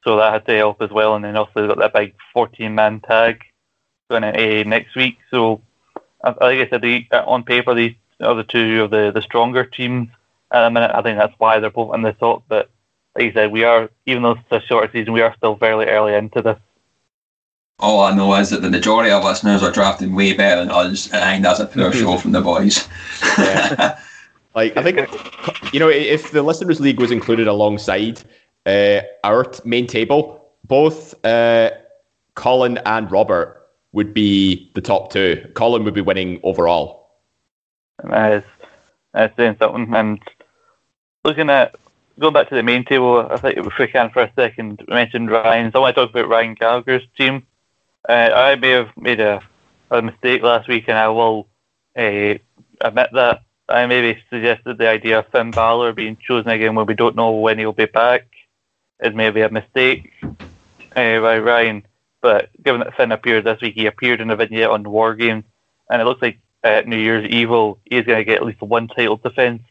[0.03, 1.15] So that had to help as well.
[1.15, 3.43] And then also they've got that big 14 man tag
[4.09, 5.17] going into eh, next week.
[5.29, 5.61] So,
[6.23, 9.65] like I said, the, uh, on paper, these are the two of the, the stronger
[9.65, 10.09] teams
[10.51, 10.91] at the minute.
[10.93, 12.43] I think that's why they're both in the top.
[12.47, 12.69] But
[13.15, 15.85] like you said, we are, even though it's a shorter season, we are still fairly
[15.85, 16.59] early into this.
[17.79, 21.11] All I know is that the majority of listeners are drafting way better than us,
[21.13, 22.89] and I think that's a poor show from the boys.
[23.37, 23.97] Yeah.
[24.55, 28.21] like I think, you know, if the listeners' league was included alongside
[28.69, 31.71] uh, our main table, both uh,
[32.35, 35.49] Colin and Robert would be the top two.
[35.55, 37.09] Colin would be winning overall.
[38.03, 38.43] That is,
[39.13, 39.93] that's saying something.
[39.93, 40.19] And
[41.25, 41.75] looking at
[42.19, 44.93] going back to the main table, I think if we can for a second, we
[44.93, 45.71] mentioned Ryan.
[45.71, 47.45] So I want to talk about Ryan Gallagher's team.
[48.07, 49.41] Uh, I may have made a,
[49.91, 51.47] a mistake last week, and I will
[51.97, 52.35] uh,
[52.81, 53.41] admit that.
[53.67, 57.31] I maybe suggested the idea of Finn Balor being chosen again when we don't know
[57.31, 58.25] when he'll be back
[59.01, 61.85] is maybe a mistake uh, by Ryan.
[62.21, 65.45] But given that Finn appeared this week, he appeared in a vignette on War Games,
[65.89, 68.87] and it looks like at New Year's Evil he's going to get at least one
[68.89, 69.63] title defense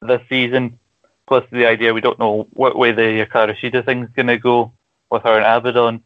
[0.00, 0.78] this season.
[1.26, 4.38] Plus the idea we don't know what way the Hikaru Shida thing is going to
[4.38, 4.72] go
[5.10, 6.02] with her and Abaddon,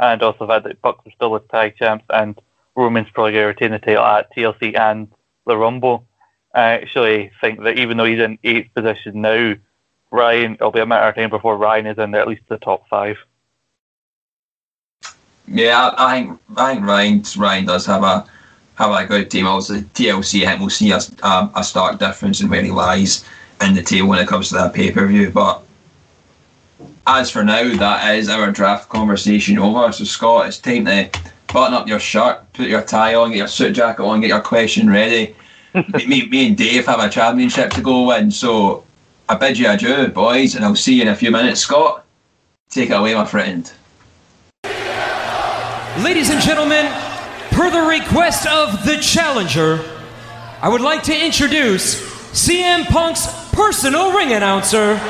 [0.00, 2.38] and also the fact that Bucks are still with tag champs, and
[2.76, 5.08] Roman's probably going to retain the title at TLC and
[5.46, 6.06] the Rumble.
[6.54, 9.54] I actually think that even though he's in eighth position now,
[10.10, 12.58] Ryan, it'll be a matter of time before Ryan is in there, at least the
[12.58, 13.16] top five.
[15.46, 18.26] Yeah, I think I think Ryan Ryan does have a
[18.76, 19.46] have a good team.
[19.46, 23.24] Also, TLC, I think we'll see a, a, a stark difference in where he lies
[23.60, 25.30] in the table when it comes to that pay per view.
[25.30, 25.62] But
[27.06, 29.90] as for now, that is our draft conversation over.
[29.92, 31.10] So Scott, it's time to
[31.52, 34.40] button up your shirt, put your tie on, get your suit jacket on, get your
[34.40, 35.34] question ready.
[36.06, 38.30] me, me and Dave have a championship to go win.
[38.30, 38.84] So
[39.30, 41.60] I bid you adieu, boys, and I'll see you in a few minutes.
[41.60, 42.02] Scott,
[42.70, 43.70] take it away, my friend.
[46.02, 46.86] Ladies and gentlemen,
[47.50, 49.84] per the request of the challenger,
[50.62, 52.00] I would like to introduce
[52.32, 54.96] CM Punk's personal ring announcer.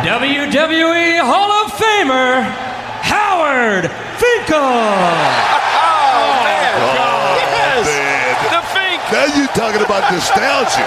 [0.00, 2.42] WWE Hall of Famer,
[3.02, 5.70] Howard Finkel.
[9.10, 10.86] Now you're talking about nostalgia.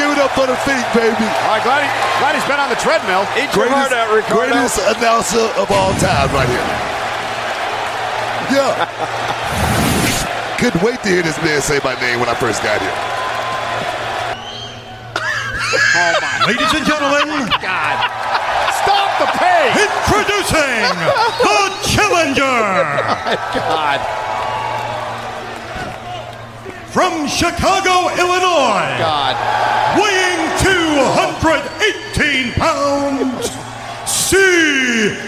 [0.00, 1.28] Give it up for the feet, baby.
[1.46, 3.22] All right, glad, he, glad he's been on the treadmill.
[3.38, 4.50] Eat your heart out, Ricardo.
[4.50, 6.66] greatest announcer of all time right here.
[8.50, 8.74] Yeah.
[10.58, 12.96] Couldn't wait to hear this man say my name when I first got here.
[15.94, 16.48] Oh my.
[16.48, 17.96] Ladies and gentlemen, God.
[18.82, 19.78] Stop the pace.
[19.78, 20.90] introducing
[21.44, 22.58] the challenger
[23.54, 24.00] God.
[26.94, 29.34] From Chicago, Illinois, God.
[29.98, 33.50] weighing 218 pounds,
[34.06, 35.18] CM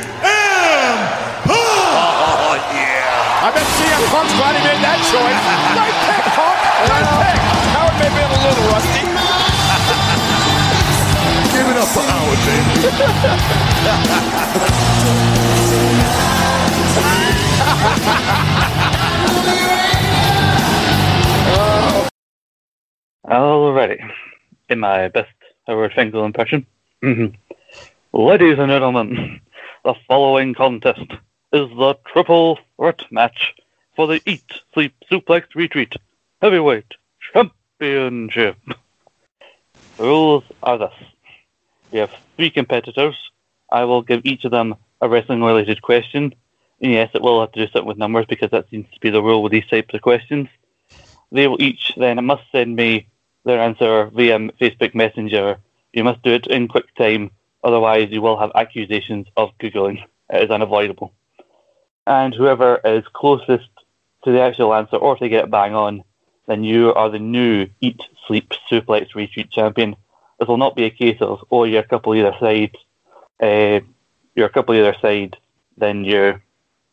[1.42, 1.50] Punk.
[1.50, 3.42] Oh, yeah.
[3.42, 5.42] I bet CM Punk's glad he made that choice.
[5.74, 6.54] Right pick, Punk.
[6.86, 7.34] Right pick.
[7.74, 9.02] Howard may be a little rusty.
[11.50, 12.38] Give it up for Howard,
[18.62, 18.65] baby.
[23.26, 24.08] Alrighty.
[24.68, 25.32] In my best
[25.66, 26.64] Howard Finkel impression.
[27.02, 27.34] Mhm.
[28.12, 29.40] Ladies and gentlemen,
[29.84, 31.10] the following contest
[31.52, 33.52] is the triple threat match
[33.96, 35.94] for the Eat, Sleep, Suplex, Retreat
[36.40, 36.94] Heavyweight
[37.32, 38.56] Championship.
[39.96, 40.94] The rules are this.
[41.90, 43.16] We have three competitors.
[43.72, 46.32] I will give each of them a wrestling related question.
[46.80, 49.10] And yes, it will have to do something with numbers because that seems to be
[49.10, 50.48] the rule with these types of questions.
[51.32, 53.08] They will each then must send me
[53.46, 55.56] their answer via Facebook Messenger.
[55.92, 57.30] You must do it in quick time,
[57.64, 60.04] otherwise you will have accusations of Googling.
[60.28, 61.14] It is unavoidable.
[62.06, 63.68] And whoever is closest
[64.24, 66.02] to the actual answer or to get bang on,
[66.46, 69.96] then you are the new Eat, Sleep, Suplex, Retreat champion.
[70.38, 72.76] This will not be a case of, oh, you're a couple either side,
[73.40, 73.80] uh,
[74.34, 75.36] you're a couple either side,
[75.78, 76.42] then you're,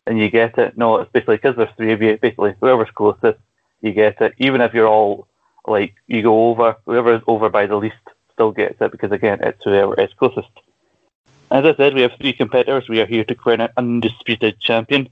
[0.06, 0.78] then you get it.
[0.78, 3.39] No, it's basically because there's three of you, basically whoever's closest,
[3.82, 4.34] you get it.
[4.38, 5.28] Even if you're all
[5.67, 7.95] like you go over, whoever is over by the least
[8.34, 10.49] still gets it because again, it's whoever is closest.
[11.52, 12.89] As I said, we have three competitors.
[12.89, 15.08] We are here to crown an undisputed champion,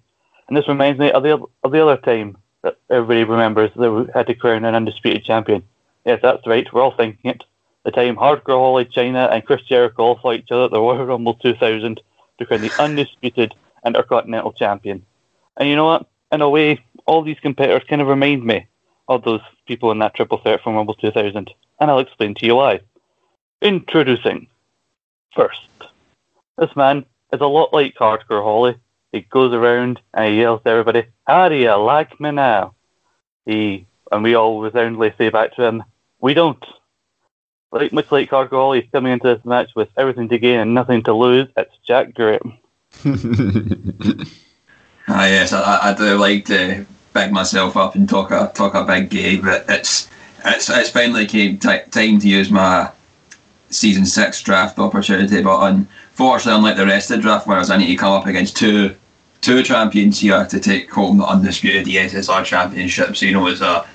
[0.47, 4.05] and this reminds me of the of the other time that everybody remembers that we
[4.13, 5.63] had to crown an undisputed champion.
[6.05, 6.71] Yes, that's right.
[6.73, 7.43] We're all thinking it.
[7.83, 11.05] The time Hardcore Holly Chyna and Chris Jericho all fought each other at the Royal
[11.05, 12.01] Rumble 2000
[12.37, 13.53] to crown the undisputed
[13.85, 15.03] Intercontinental Champion.
[15.57, 16.07] And you know what?
[16.31, 18.67] In a way, all these competitors kind of remind me
[19.07, 22.55] of those people in that triple threat from Rumble 2000, and I'll explain to you
[22.55, 22.81] why.
[23.61, 24.47] Introducing
[25.35, 25.61] first,
[26.57, 28.75] this man is a lot like Hardcore Holly.
[29.11, 32.73] He goes around and he yells to everybody, "How do you like me now?"
[33.45, 35.83] He and we all resoundingly say back to him,
[36.19, 36.63] "We don't."
[37.71, 40.73] Like much like Hardcore Holly, he's coming into this match with everything to gain and
[40.73, 41.47] nothing to lose.
[41.55, 42.57] It's Jack Graham.
[45.07, 48.83] Ah, yes, I, I do like to big myself up and talk a talk a
[48.83, 50.09] big game, but it's
[50.45, 52.91] it's it's finally came t- time to use my
[53.69, 55.41] season six draft opportunity.
[55.41, 58.55] But unfortunately, unlike the rest of the draft winners, I need to come up against
[58.57, 58.95] two
[59.41, 63.15] two champions here to take home the undisputed ESSR championship.
[63.15, 63.85] So you know, it's a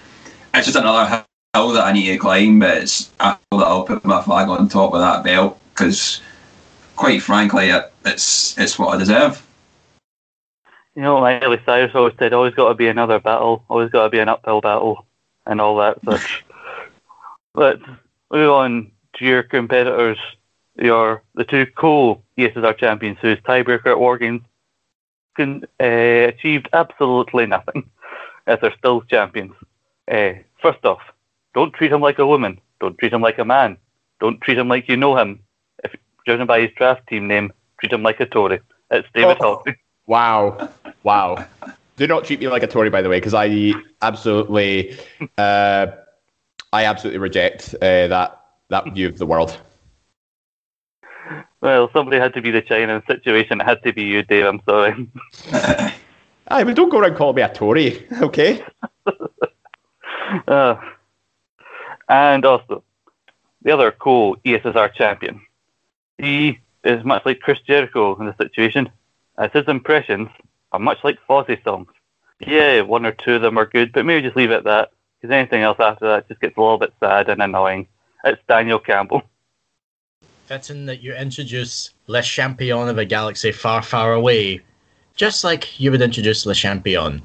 [0.55, 1.25] it's just another
[1.55, 4.49] hill that I need to climb, but it's a hill that I'll put my flag
[4.49, 6.21] on top of that belt because,
[6.97, 9.46] quite frankly, it, it's it's what I deserve.
[10.97, 14.11] You know, Miley Cyrus always said, always got to be another battle, always got to
[14.11, 15.05] be an uphill battle,
[15.45, 16.43] and all that such.
[17.55, 17.79] but
[18.33, 20.19] move on to your competitors,
[20.77, 24.41] your the two co ESSR champions whose tiebreaker at War Games
[25.37, 25.85] can, uh,
[26.33, 27.91] achieved absolutely nothing,
[28.47, 29.53] as they're still champions.
[30.11, 30.33] Uh,
[30.63, 31.03] first off,
[31.55, 32.59] don't treat him like a woman.
[32.81, 33.77] Don't treat him like a man.
[34.19, 35.41] Don't treat him like you know him.
[35.85, 35.95] If
[36.27, 38.61] judging by his draft team name, treat him like a Tory.
[38.91, 39.63] It's David Oh.
[39.67, 39.77] Hockney.
[40.07, 40.71] Wow.
[41.03, 41.47] Wow.
[41.97, 44.99] Do not treat me like a Tory, by the way, because I absolutely,
[45.38, 45.87] uh,
[46.73, 49.59] I absolutely reject uh, that that view of the world.
[51.61, 53.61] Well, somebody had to be the Chyna situation.
[53.61, 54.45] It had to be you, Dave.
[54.45, 55.09] I'm sorry.
[56.49, 58.64] Aye, but don't go around calling me a Tory, okay?
[60.49, 60.75] Uh,
[62.09, 62.83] and also,
[63.62, 65.40] the other co-ESSR champion.
[66.19, 68.90] He is much like Chris Jericho in this situation,
[69.38, 70.29] as his impressions
[70.72, 71.88] are much like Fozzy songs.
[72.40, 74.90] Yeah, one or two of them are good, but maybe just leave it at that,
[75.20, 77.89] because anything else after that just gets a little bit sad and annoying.
[78.24, 79.22] It's Daniel Campbell.
[80.47, 84.61] Fitting that you introduce Le Champion of a galaxy far, far away,
[85.14, 87.22] just like you would introduce Le Champion.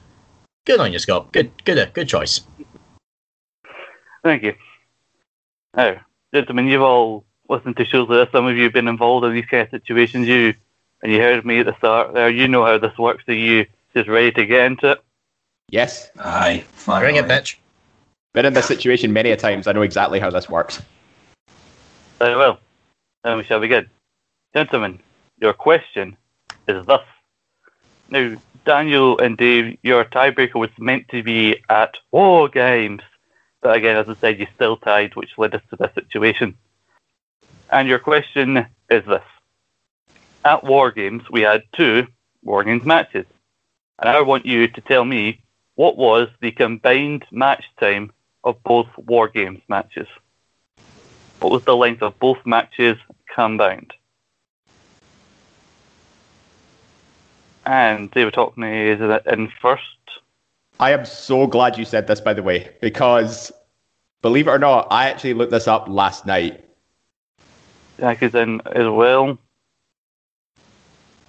[0.65, 1.31] Good on you, Scott.
[1.31, 2.41] Good, good, uh, good choice.
[4.23, 4.53] Thank you.
[5.75, 6.01] Now,
[6.33, 8.31] gentlemen, you've all listened to shows like this.
[8.31, 10.27] Some of you have been involved in these kind of situations.
[10.27, 10.53] You
[11.01, 12.29] and you heard me at the start there.
[12.29, 13.23] You know how this works.
[13.27, 15.03] Are you just ready to get into it?
[15.69, 16.11] Yes.
[16.19, 17.01] Aye, fine.
[17.01, 17.55] Bring it, bitch.
[18.33, 19.67] Been in this situation many a times.
[19.67, 20.81] I know exactly how this works.
[22.19, 22.59] Very well.
[23.23, 23.89] Then we shall begin.
[24.53, 24.99] Gentlemen,
[25.39, 26.17] your question
[26.67, 27.05] is thus.
[28.09, 28.35] Now,
[28.65, 33.01] Daniel and Dave, your tiebreaker was meant to be at War Games.
[33.61, 36.57] But again, as I said, you still tied, which led us to this situation.
[37.69, 39.23] And your question is this.
[40.43, 42.07] At War Games, we had two
[42.43, 43.25] War Games matches.
[43.99, 45.41] And I want you to tell me
[45.75, 48.11] what was the combined match time
[48.43, 50.07] of both War Games matches?
[51.39, 52.97] What was the length of both matches
[53.33, 53.93] combined?
[57.65, 59.83] And David Hockney is in first.
[60.79, 63.51] I am so glad you said this, by the way, because
[64.23, 66.65] believe it or not, I actually looked this up last night.
[67.99, 69.37] Jack is in as well.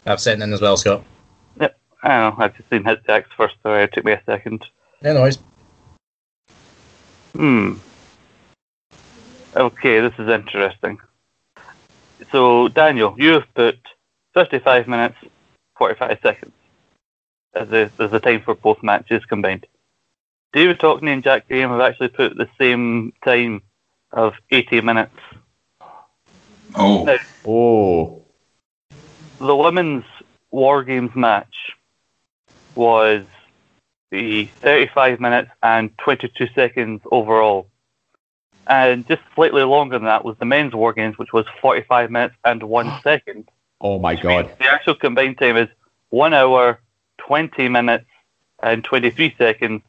[0.07, 1.05] I've sent in as well, Scott.
[1.61, 1.79] Yep.
[2.03, 2.45] I don't know.
[2.45, 4.65] I've just seen hit Jack's first, so it took me a second.
[5.03, 5.39] No noise.
[7.35, 7.75] Hmm.
[9.55, 10.99] Okay, this is interesting.
[12.31, 13.79] So, Daniel, you have put
[14.35, 15.17] 55 minutes,
[15.77, 16.53] 45 seconds
[17.55, 19.67] as the, as the time for both matches combined.
[20.53, 23.63] David Hockney and Jack Graham have actually put the same time
[24.13, 25.17] of 80 minutes.
[26.75, 27.05] Oh.
[27.05, 28.22] Now, Oh.
[29.47, 30.05] The women's
[30.51, 31.72] War Games match
[32.74, 33.24] was
[34.11, 37.66] the 35 minutes and 22 seconds overall.
[38.66, 42.36] And just slightly longer than that was the men's War Games, which was 45 minutes
[42.45, 43.49] and one second.
[43.80, 44.51] Oh my god.
[44.59, 45.68] The actual combined time is
[46.11, 46.78] 1 hour,
[47.18, 48.07] 20 minutes,
[48.62, 49.82] and 23 seconds,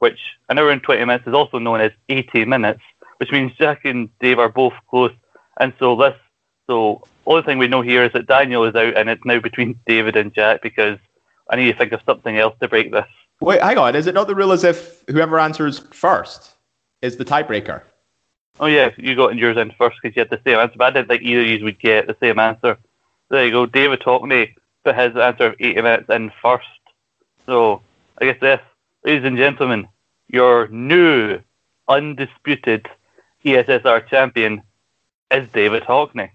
[0.00, 0.18] which
[0.50, 2.82] an hour and 20 minutes is also known as 80 minutes,
[3.16, 5.12] which means Jack and Dave are both close.
[5.58, 6.14] And so this,
[6.68, 9.78] so only thing we know here is that Daniel is out, and it's now between
[9.86, 10.98] David and Jack because
[11.50, 13.06] I need to think of something else to break this.
[13.40, 13.96] Wait, hang on.
[13.96, 16.56] Is it not the rule as if whoever answers first
[17.02, 17.82] is the tiebreaker?
[18.60, 20.90] Oh yeah, you got yours in first because you had the same answer, but I
[20.90, 22.76] didn't think either of you would get the same answer.
[23.30, 23.66] There you go.
[23.66, 24.54] David Hockney
[24.84, 26.66] put his answer of 80 minutes in first.
[27.46, 27.82] So
[28.20, 28.60] I guess this,
[29.04, 29.88] ladies and gentlemen,
[30.28, 31.40] your new
[31.86, 32.88] undisputed
[33.44, 34.62] ESSR champion
[35.30, 36.30] is David Hockney.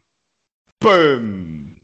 [0.84, 1.82] Boom.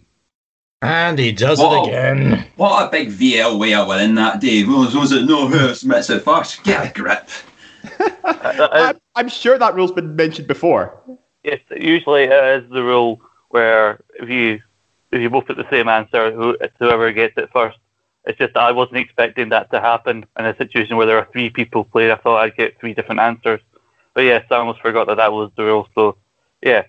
[0.82, 1.84] And he does Whoa.
[1.84, 2.46] it again.
[2.56, 4.70] What a big VL way of winning that, Dave.
[4.70, 6.64] Was, was it no who submits it first?
[6.64, 7.28] Get a grip.
[8.24, 10.98] I'm, I'm sure that rule's been mentioned before.
[11.44, 14.62] Yes, usually it is the rule where if you
[15.12, 17.78] if you both put the same answer, who, it's whoever gets it first.
[18.26, 21.50] It's just I wasn't expecting that to happen in a situation where there are three
[21.50, 22.12] people playing.
[22.12, 23.62] I thought I'd get three different answers.
[24.14, 25.88] But yes, I almost forgot that that was the rule.
[25.96, 26.18] So,
[26.62, 26.84] yeah.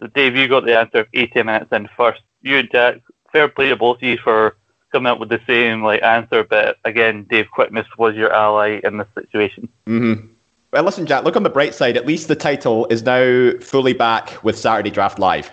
[0.00, 2.20] So Dave, you got the answer of 80 minutes in first.
[2.42, 3.00] You and Jack,
[3.32, 4.56] fair play to both of you for
[4.92, 6.44] coming up with the same like answer.
[6.44, 9.68] But again, Dave Quickness was your ally in this situation.
[9.86, 10.26] Mm-hmm.
[10.72, 11.96] Well, listen, Jack, look on the bright side.
[11.96, 15.50] At least the title is now fully back with Saturday Draft Live.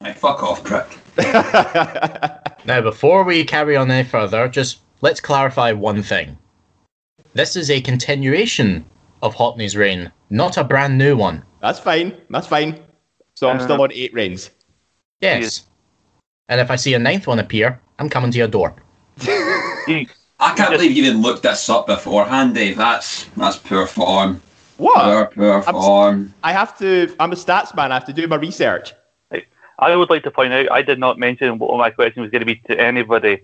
[0.00, 0.98] Hey, fuck off, prick.
[2.64, 6.38] Now, before we carry on any further, just let's clarify one thing.
[7.34, 8.84] This is a continuation
[9.20, 11.44] of Hockney's reign, not a brand new one.
[11.60, 12.16] That's fine.
[12.30, 12.78] That's fine.
[13.42, 14.50] So I'm Uh, still on eight reigns.
[15.20, 15.42] Yes.
[15.42, 15.66] Yes.
[16.48, 18.72] And if I see a ninth one appear, I'm coming to your door.
[19.18, 22.76] I can't believe you even looked this up beforehand, Dave.
[22.76, 24.40] That's that's poor form.
[24.76, 24.94] What?
[25.02, 26.34] Poor, poor I'm- form.
[26.44, 27.12] I have to.
[27.18, 27.90] I'm a stats man.
[27.90, 28.94] I have to do my research.
[29.80, 32.46] I would like to point out I did not mention what my question was going
[32.46, 33.40] to be to anybody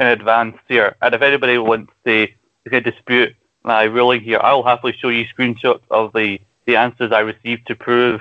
[0.00, 0.96] in advance here.
[1.02, 2.22] And if anybody wants to
[2.64, 7.12] is to dispute my ruling here, I'll happily show you screenshots of the, the answers
[7.12, 8.20] I received to prove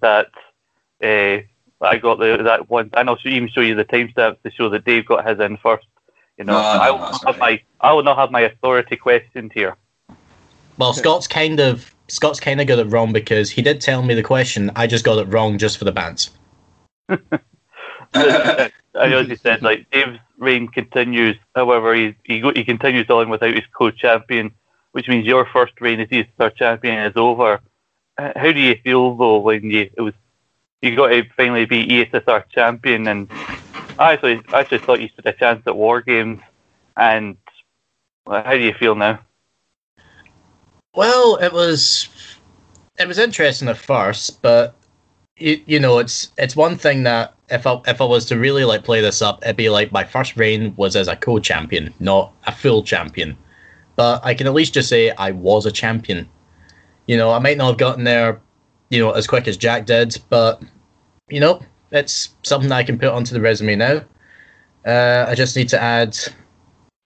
[0.00, 0.30] that
[1.02, 1.38] uh,
[1.80, 2.90] I got the that one.
[2.94, 5.56] And I'll show, even show you the timestamps to show that Dave got his in
[5.58, 5.86] first.
[6.38, 8.40] You know, No, no, I, will that's not have my, I will not have my
[8.40, 9.76] authority questioned here.
[10.78, 14.14] Well, Scott's kind of Scott's kind of got it wrong because he did tell me
[14.14, 14.70] the question.
[14.74, 16.30] I just got it wrong just for the bands.
[18.14, 21.36] I as you said, like Dave's reign continues.
[21.54, 24.52] However, he he, go, he continues on without his co-champion,
[24.92, 27.60] which means your first reign as ESSR champion is over.
[28.18, 30.14] Uh, How do you feel though when you it was
[30.84, 33.08] you got to finally be ESSR champion?
[33.08, 33.30] And
[33.98, 36.40] I actually I actually thought you stood a chance at War Games.
[36.96, 37.36] And
[38.26, 39.20] how do you feel now?
[40.94, 42.08] Well, it was
[42.98, 44.76] it was interesting at first, but
[45.36, 48.64] you, you know, it's it's one thing that if I if I was to really
[48.64, 52.32] like play this up, it'd be like my first reign was as a co-champion, not
[52.46, 53.36] a full champion.
[53.96, 56.28] But I can at least just say I was a champion.
[57.06, 58.40] You know, I might not have gotten there,
[58.90, 60.62] you know, as quick as Jack did, but
[61.28, 61.60] you know,
[61.90, 64.02] it's something I can put onto the resume now.
[64.86, 66.14] Uh, I just need to add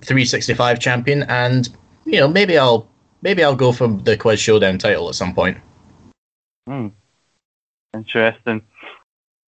[0.03, 1.69] 365 champion, and
[2.05, 2.89] you know, maybe I'll
[3.23, 5.59] maybe I'll go for the quiz showdown title at some point.
[6.66, 6.89] Hmm.
[7.95, 8.62] Interesting.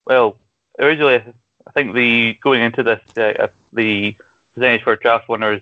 [0.06, 0.38] Well,
[0.80, 1.24] originally,
[1.66, 4.16] I think the going into this, uh, uh, the
[4.54, 5.62] percentage for draft winners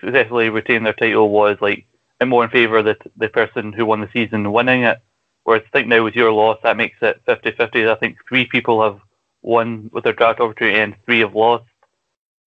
[0.00, 1.86] successfully retain their title was like
[2.24, 5.00] more in favour of the the person who won the season winning it.
[5.44, 7.90] Whereas I think now with your loss, that makes it 50-50.
[7.90, 9.00] I think three people have
[9.42, 11.64] won with their draft opportunity and three have lost.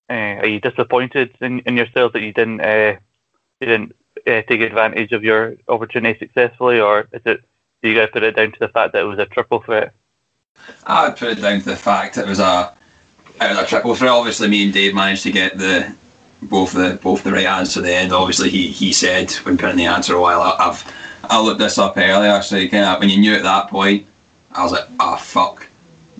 [0.10, 2.96] Uh, are you disappointed in, in yourself that you didn't uh,
[3.60, 3.96] you didn't
[4.28, 7.44] uh, take advantage of your opportunity successfully, or is it
[7.82, 9.94] do you guys put it down to the fact that it was a triple threat?
[10.86, 12.74] I would put it down to the fact it was a
[13.42, 14.12] it was a triple threat.
[14.12, 15.96] Obviously, me and Dave managed to get the
[16.44, 18.14] both the both the right answer at the end.
[18.14, 20.42] Obviously, he he said when putting the answer a while.
[20.42, 20.84] I've
[21.30, 24.06] I looked this up earlier, so you kind of when you knew at that point,
[24.52, 25.68] I was like, ah, oh, fuck.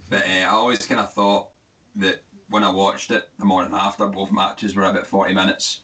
[0.10, 1.54] But uh, I always kind of thought
[1.96, 5.84] that when I watched it the morning after, both matches were about forty minutes.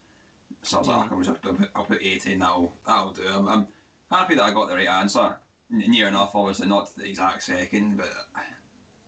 [0.64, 1.28] So I was like, mm.
[1.28, 2.40] I'll, put, I'll put eighteen.
[2.40, 3.28] That'll that'll do.
[3.28, 3.74] I'm, I'm
[4.10, 5.40] happy that I got the right answer.
[5.70, 8.28] Near enough, obviously not to the exact second, but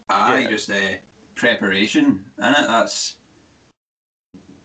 [0.08, 0.50] I yeah.
[0.50, 0.98] just uh,
[1.36, 3.18] preparation, and it that's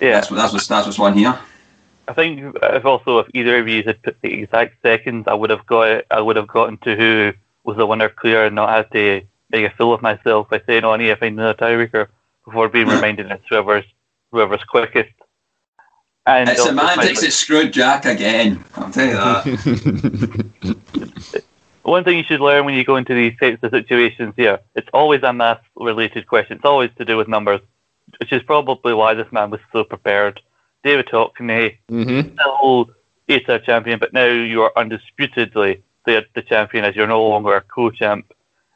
[0.01, 1.36] yeah, that's what that's what's that's what's won here.
[2.09, 5.50] I think if also if either of you had put the exact seconds, I would
[5.50, 7.32] have got I would have gotten to who
[7.64, 10.84] was the winner clear and not had to make a fool of myself by saying,
[10.84, 12.09] on "Oh, I need to find another tiebreaker,"
[12.44, 13.84] before being reminded it's whoever's
[14.32, 15.12] whoever's quickest.
[16.26, 17.22] And it's semantics.
[17.22, 18.64] It's screwed Jack again.
[18.76, 20.76] I'll tell you that.
[21.82, 24.88] One thing you should learn when you go into these types of situations here, it's
[24.92, 26.56] always a math-related question.
[26.56, 27.61] It's always to do with numbers,
[28.20, 30.38] which is probably why this man was so prepared.
[30.85, 32.33] David Hockney, mm-hmm.
[32.35, 32.91] still
[33.29, 37.61] ESSR champion, but now you are undisputedly the, the champion as you're no longer a
[37.61, 38.26] co-champ.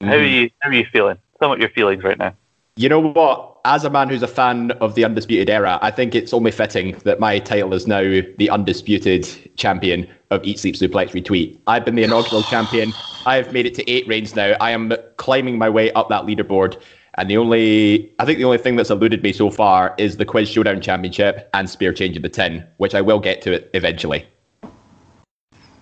[0.00, 0.08] Mm-hmm.
[0.08, 0.50] How are you?
[0.60, 1.18] How are you feeling?
[1.40, 2.34] Some of your feelings right now.
[2.76, 3.60] You know what?
[3.64, 6.98] As a man who's a fan of the Undisputed Era, I think it's only fitting
[7.04, 11.60] that my title is now the Undisputed Champion of Eat Sleep Suplex Retreat.
[11.66, 12.92] I've been the inaugural champion.
[13.26, 14.56] I've made it to eight reigns now.
[14.60, 16.80] I am climbing my way up that leaderboard.
[17.14, 20.24] And the only, I think the only thing that's eluded me so far is the
[20.24, 23.70] Quiz Showdown Championship and Spear Change of the Tin, which I will get to it
[23.74, 24.26] eventually.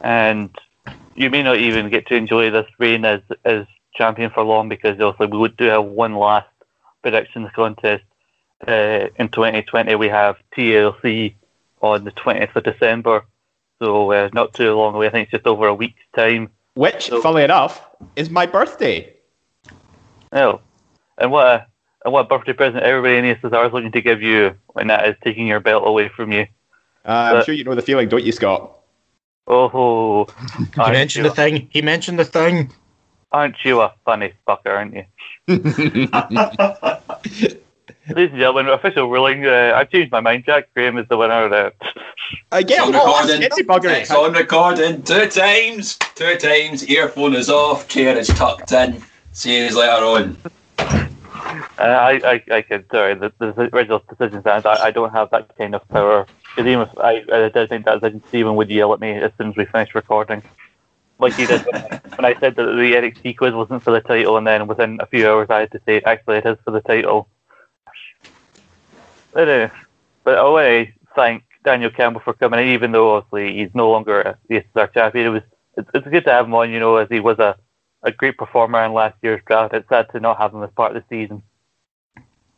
[0.00, 0.50] And
[1.14, 4.98] you may not even get to enjoy this reign as, as champion for long because
[5.00, 6.48] also we would do have one last
[7.02, 8.04] predictions contest
[8.66, 9.94] uh, in 2020.
[9.94, 11.34] We have TLC
[11.80, 13.24] on the 20th of December,
[13.78, 15.06] so uh, not too long away.
[15.06, 16.50] I think it's just over a week's time.
[16.74, 19.14] Which, so, funnily enough, is my birthday.
[20.32, 20.60] Oh,
[21.20, 21.66] and what a
[22.04, 25.08] and what a birthday present everybody in ASSR is looking to give you, and that
[25.08, 26.46] is taking your belt away from you.
[27.04, 28.72] Uh, I'm sure you know the feeling, don't you, Scott?
[29.46, 30.26] Oh,
[30.74, 31.68] he mentioned the thing.
[31.70, 32.72] He mentioned the thing.
[33.32, 35.04] Aren't you a funny fucker, aren't you?
[38.08, 39.46] Ladies and gentlemen, official ruling.
[39.46, 40.44] Uh, I've changed my mind.
[40.44, 41.44] Jack Graham is the winner.
[41.44, 41.72] Of the...
[42.50, 43.42] I get on recording.
[43.42, 45.02] It's on recording.
[45.02, 45.96] Two times.
[46.14, 46.88] Two times.
[46.88, 47.88] Earphone is off.
[47.88, 49.02] Chair is tucked in.
[49.32, 50.36] See you later on.
[51.80, 52.84] Uh, I, I, I.
[52.90, 54.66] Sorry, the, the original decision stands.
[54.66, 56.26] I, I don't have that kind of power.
[56.54, 59.50] Because even if I, I did think that Stephen would yell at me as soon
[59.50, 60.42] as we finished recording
[61.20, 61.82] like he did when,
[62.16, 65.06] when I said that the NXT quiz wasn't for the title, and then within a
[65.06, 67.28] few hours I had to say actually it is for the title.
[69.32, 69.68] But, uh,
[70.24, 73.90] but I want to thank Daniel Campbell for coming in, even though obviously he's no
[73.90, 75.26] longer the SSR champion.
[75.26, 75.42] It was
[75.76, 77.56] it's, it's good to have him on, you know, as he was a,
[78.02, 79.74] a great performer in last year's draft.
[79.74, 81.42] It's sad to not have him as part of the season.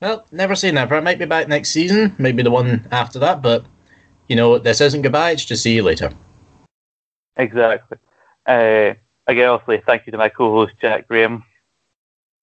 [0.02, 0.96] Well, never say never.
[0.96, 3.64] It might be back next season, maybe the one after that, but
[4.26, 6.10] you know, this isn't goodbye, it's just see you later.
[7.36, 7.98] Exactly.
[8.44, 8.94] Uh,
[9.28, 11.44] again, obviously, thank you to my co-host Jack Graham.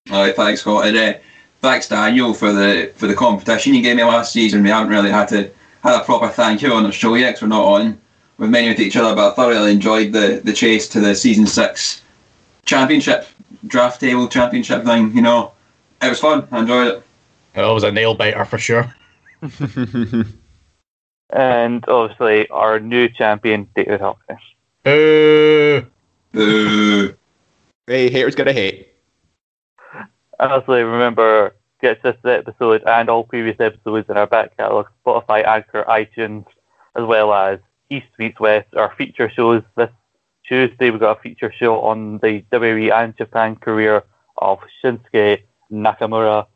[0.09, 1.13] All right, thanks, Scott, and uh,
[1.61, 4.63] thanks Daniel for the for the competition you gave me last season.
[4.63, 5.51] We haven't really had to
[5.83, 7.99] had a proper thank you on the show yet, because we're not on
[8.37, 9.13] with many with each other.
[9.13, 12.03] But I thoroughly enjoyed the the chase to the season six
[12.63, 13.27] championship
[13.67, 15.13] draft table championship thing.
[15.13, 15.51] You know,
[16.01, 16.47] it was fun.
[16.53, 17.03] I enjoyed it.
[17.59, 18.95] It was a nail biter for sure.
[21.29, 24.39] and obviously, our new champion, David Hawkins.
[24.83, 25.85] Boo!
[26.31, 27.13] Boo!
[27.87, 28.89] Hey, haters gonna hate.
[30.39, 35.83] Honestly, remember, get this episode and all previous episodes in our back catalogue, Spotify, Anchor,
[35.87, 36.45] iTunes,
[36.95, 39.63] as well as East Meets West, our feature shows.
[39.75, 39.89] This
[40.47, 44.03] Tuesday, we've got a feature show on the WWE and Japan career
[44.37, 45.41] of Shinsuke
[45.71, 46.47] Nakamura.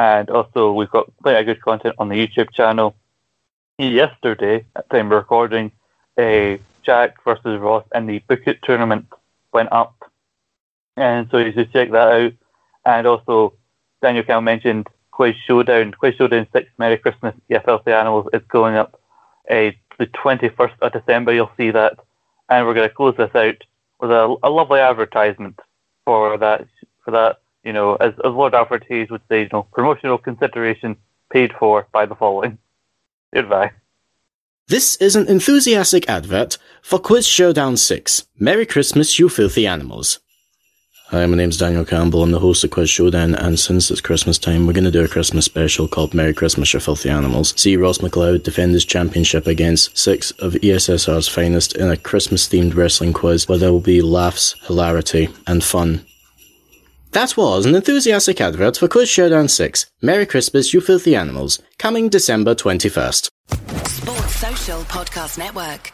[0.00, 2.96] And also, we've got plenty of good content on the YouTube channel.
[3.76, 5.72] Yesterday, at time recording,
[6.18, 9.08] a Jack versus Ross in the Book It tournament
[9.52, 10.10] went up.
[10.96, 12.32] And so you should check that out.
[12.86, 13.52] And also,
[14.00, 15.92] Daniel Cal mentioned Quiz Showdown.
[15.92, 18.98] Quiz Showdown 6 Merry Christmas, Filthy Animals is going up
[19.50, 21.34] uh, the 21st of December.
[21.34, 21.98] You'll see that.
[22.48, 23.62] And we're going to close this out
[24.00, 25.60] with a, a lovely advertisement
[26.06, 26.66] for that.
[27.04, 30.96] For that, you know, as, as Lord Alfred Hayes would say, you know, promotional consideration
[31.32, 32.58] paid for by the following.
[33.32, 33.72] Goodbye.
[34.68, 40.20] This is an enthusiastic advert for Quiz Showdown 6 Merry Christmas, You Filthy Animals.
[41.08, 42.22] Hi, my name's Daniel Campbell.
[42.22, 45.02] I'm the host of Quiz Showdown, and since it's Christmas time, we're going to do
[45.02, 47.52] a Christmas special called Merry Christmas, You Filthy Animals.
[47.60, 52.76] See Ross McLeod defend his championship against six of ESSR's finest in a Christmas themed
[52.76, 56.06] wrestling quiz where there will be laughs, hilarity, and fun.
[57.12, 62.08] That was an enthusiastic advert for Quiz Showdown 6 Merry Christmas, You Filthy Animals, coming
[62.08, 63.28] December 21st.
[63.88, 65.92] Sports Social Podcast Network.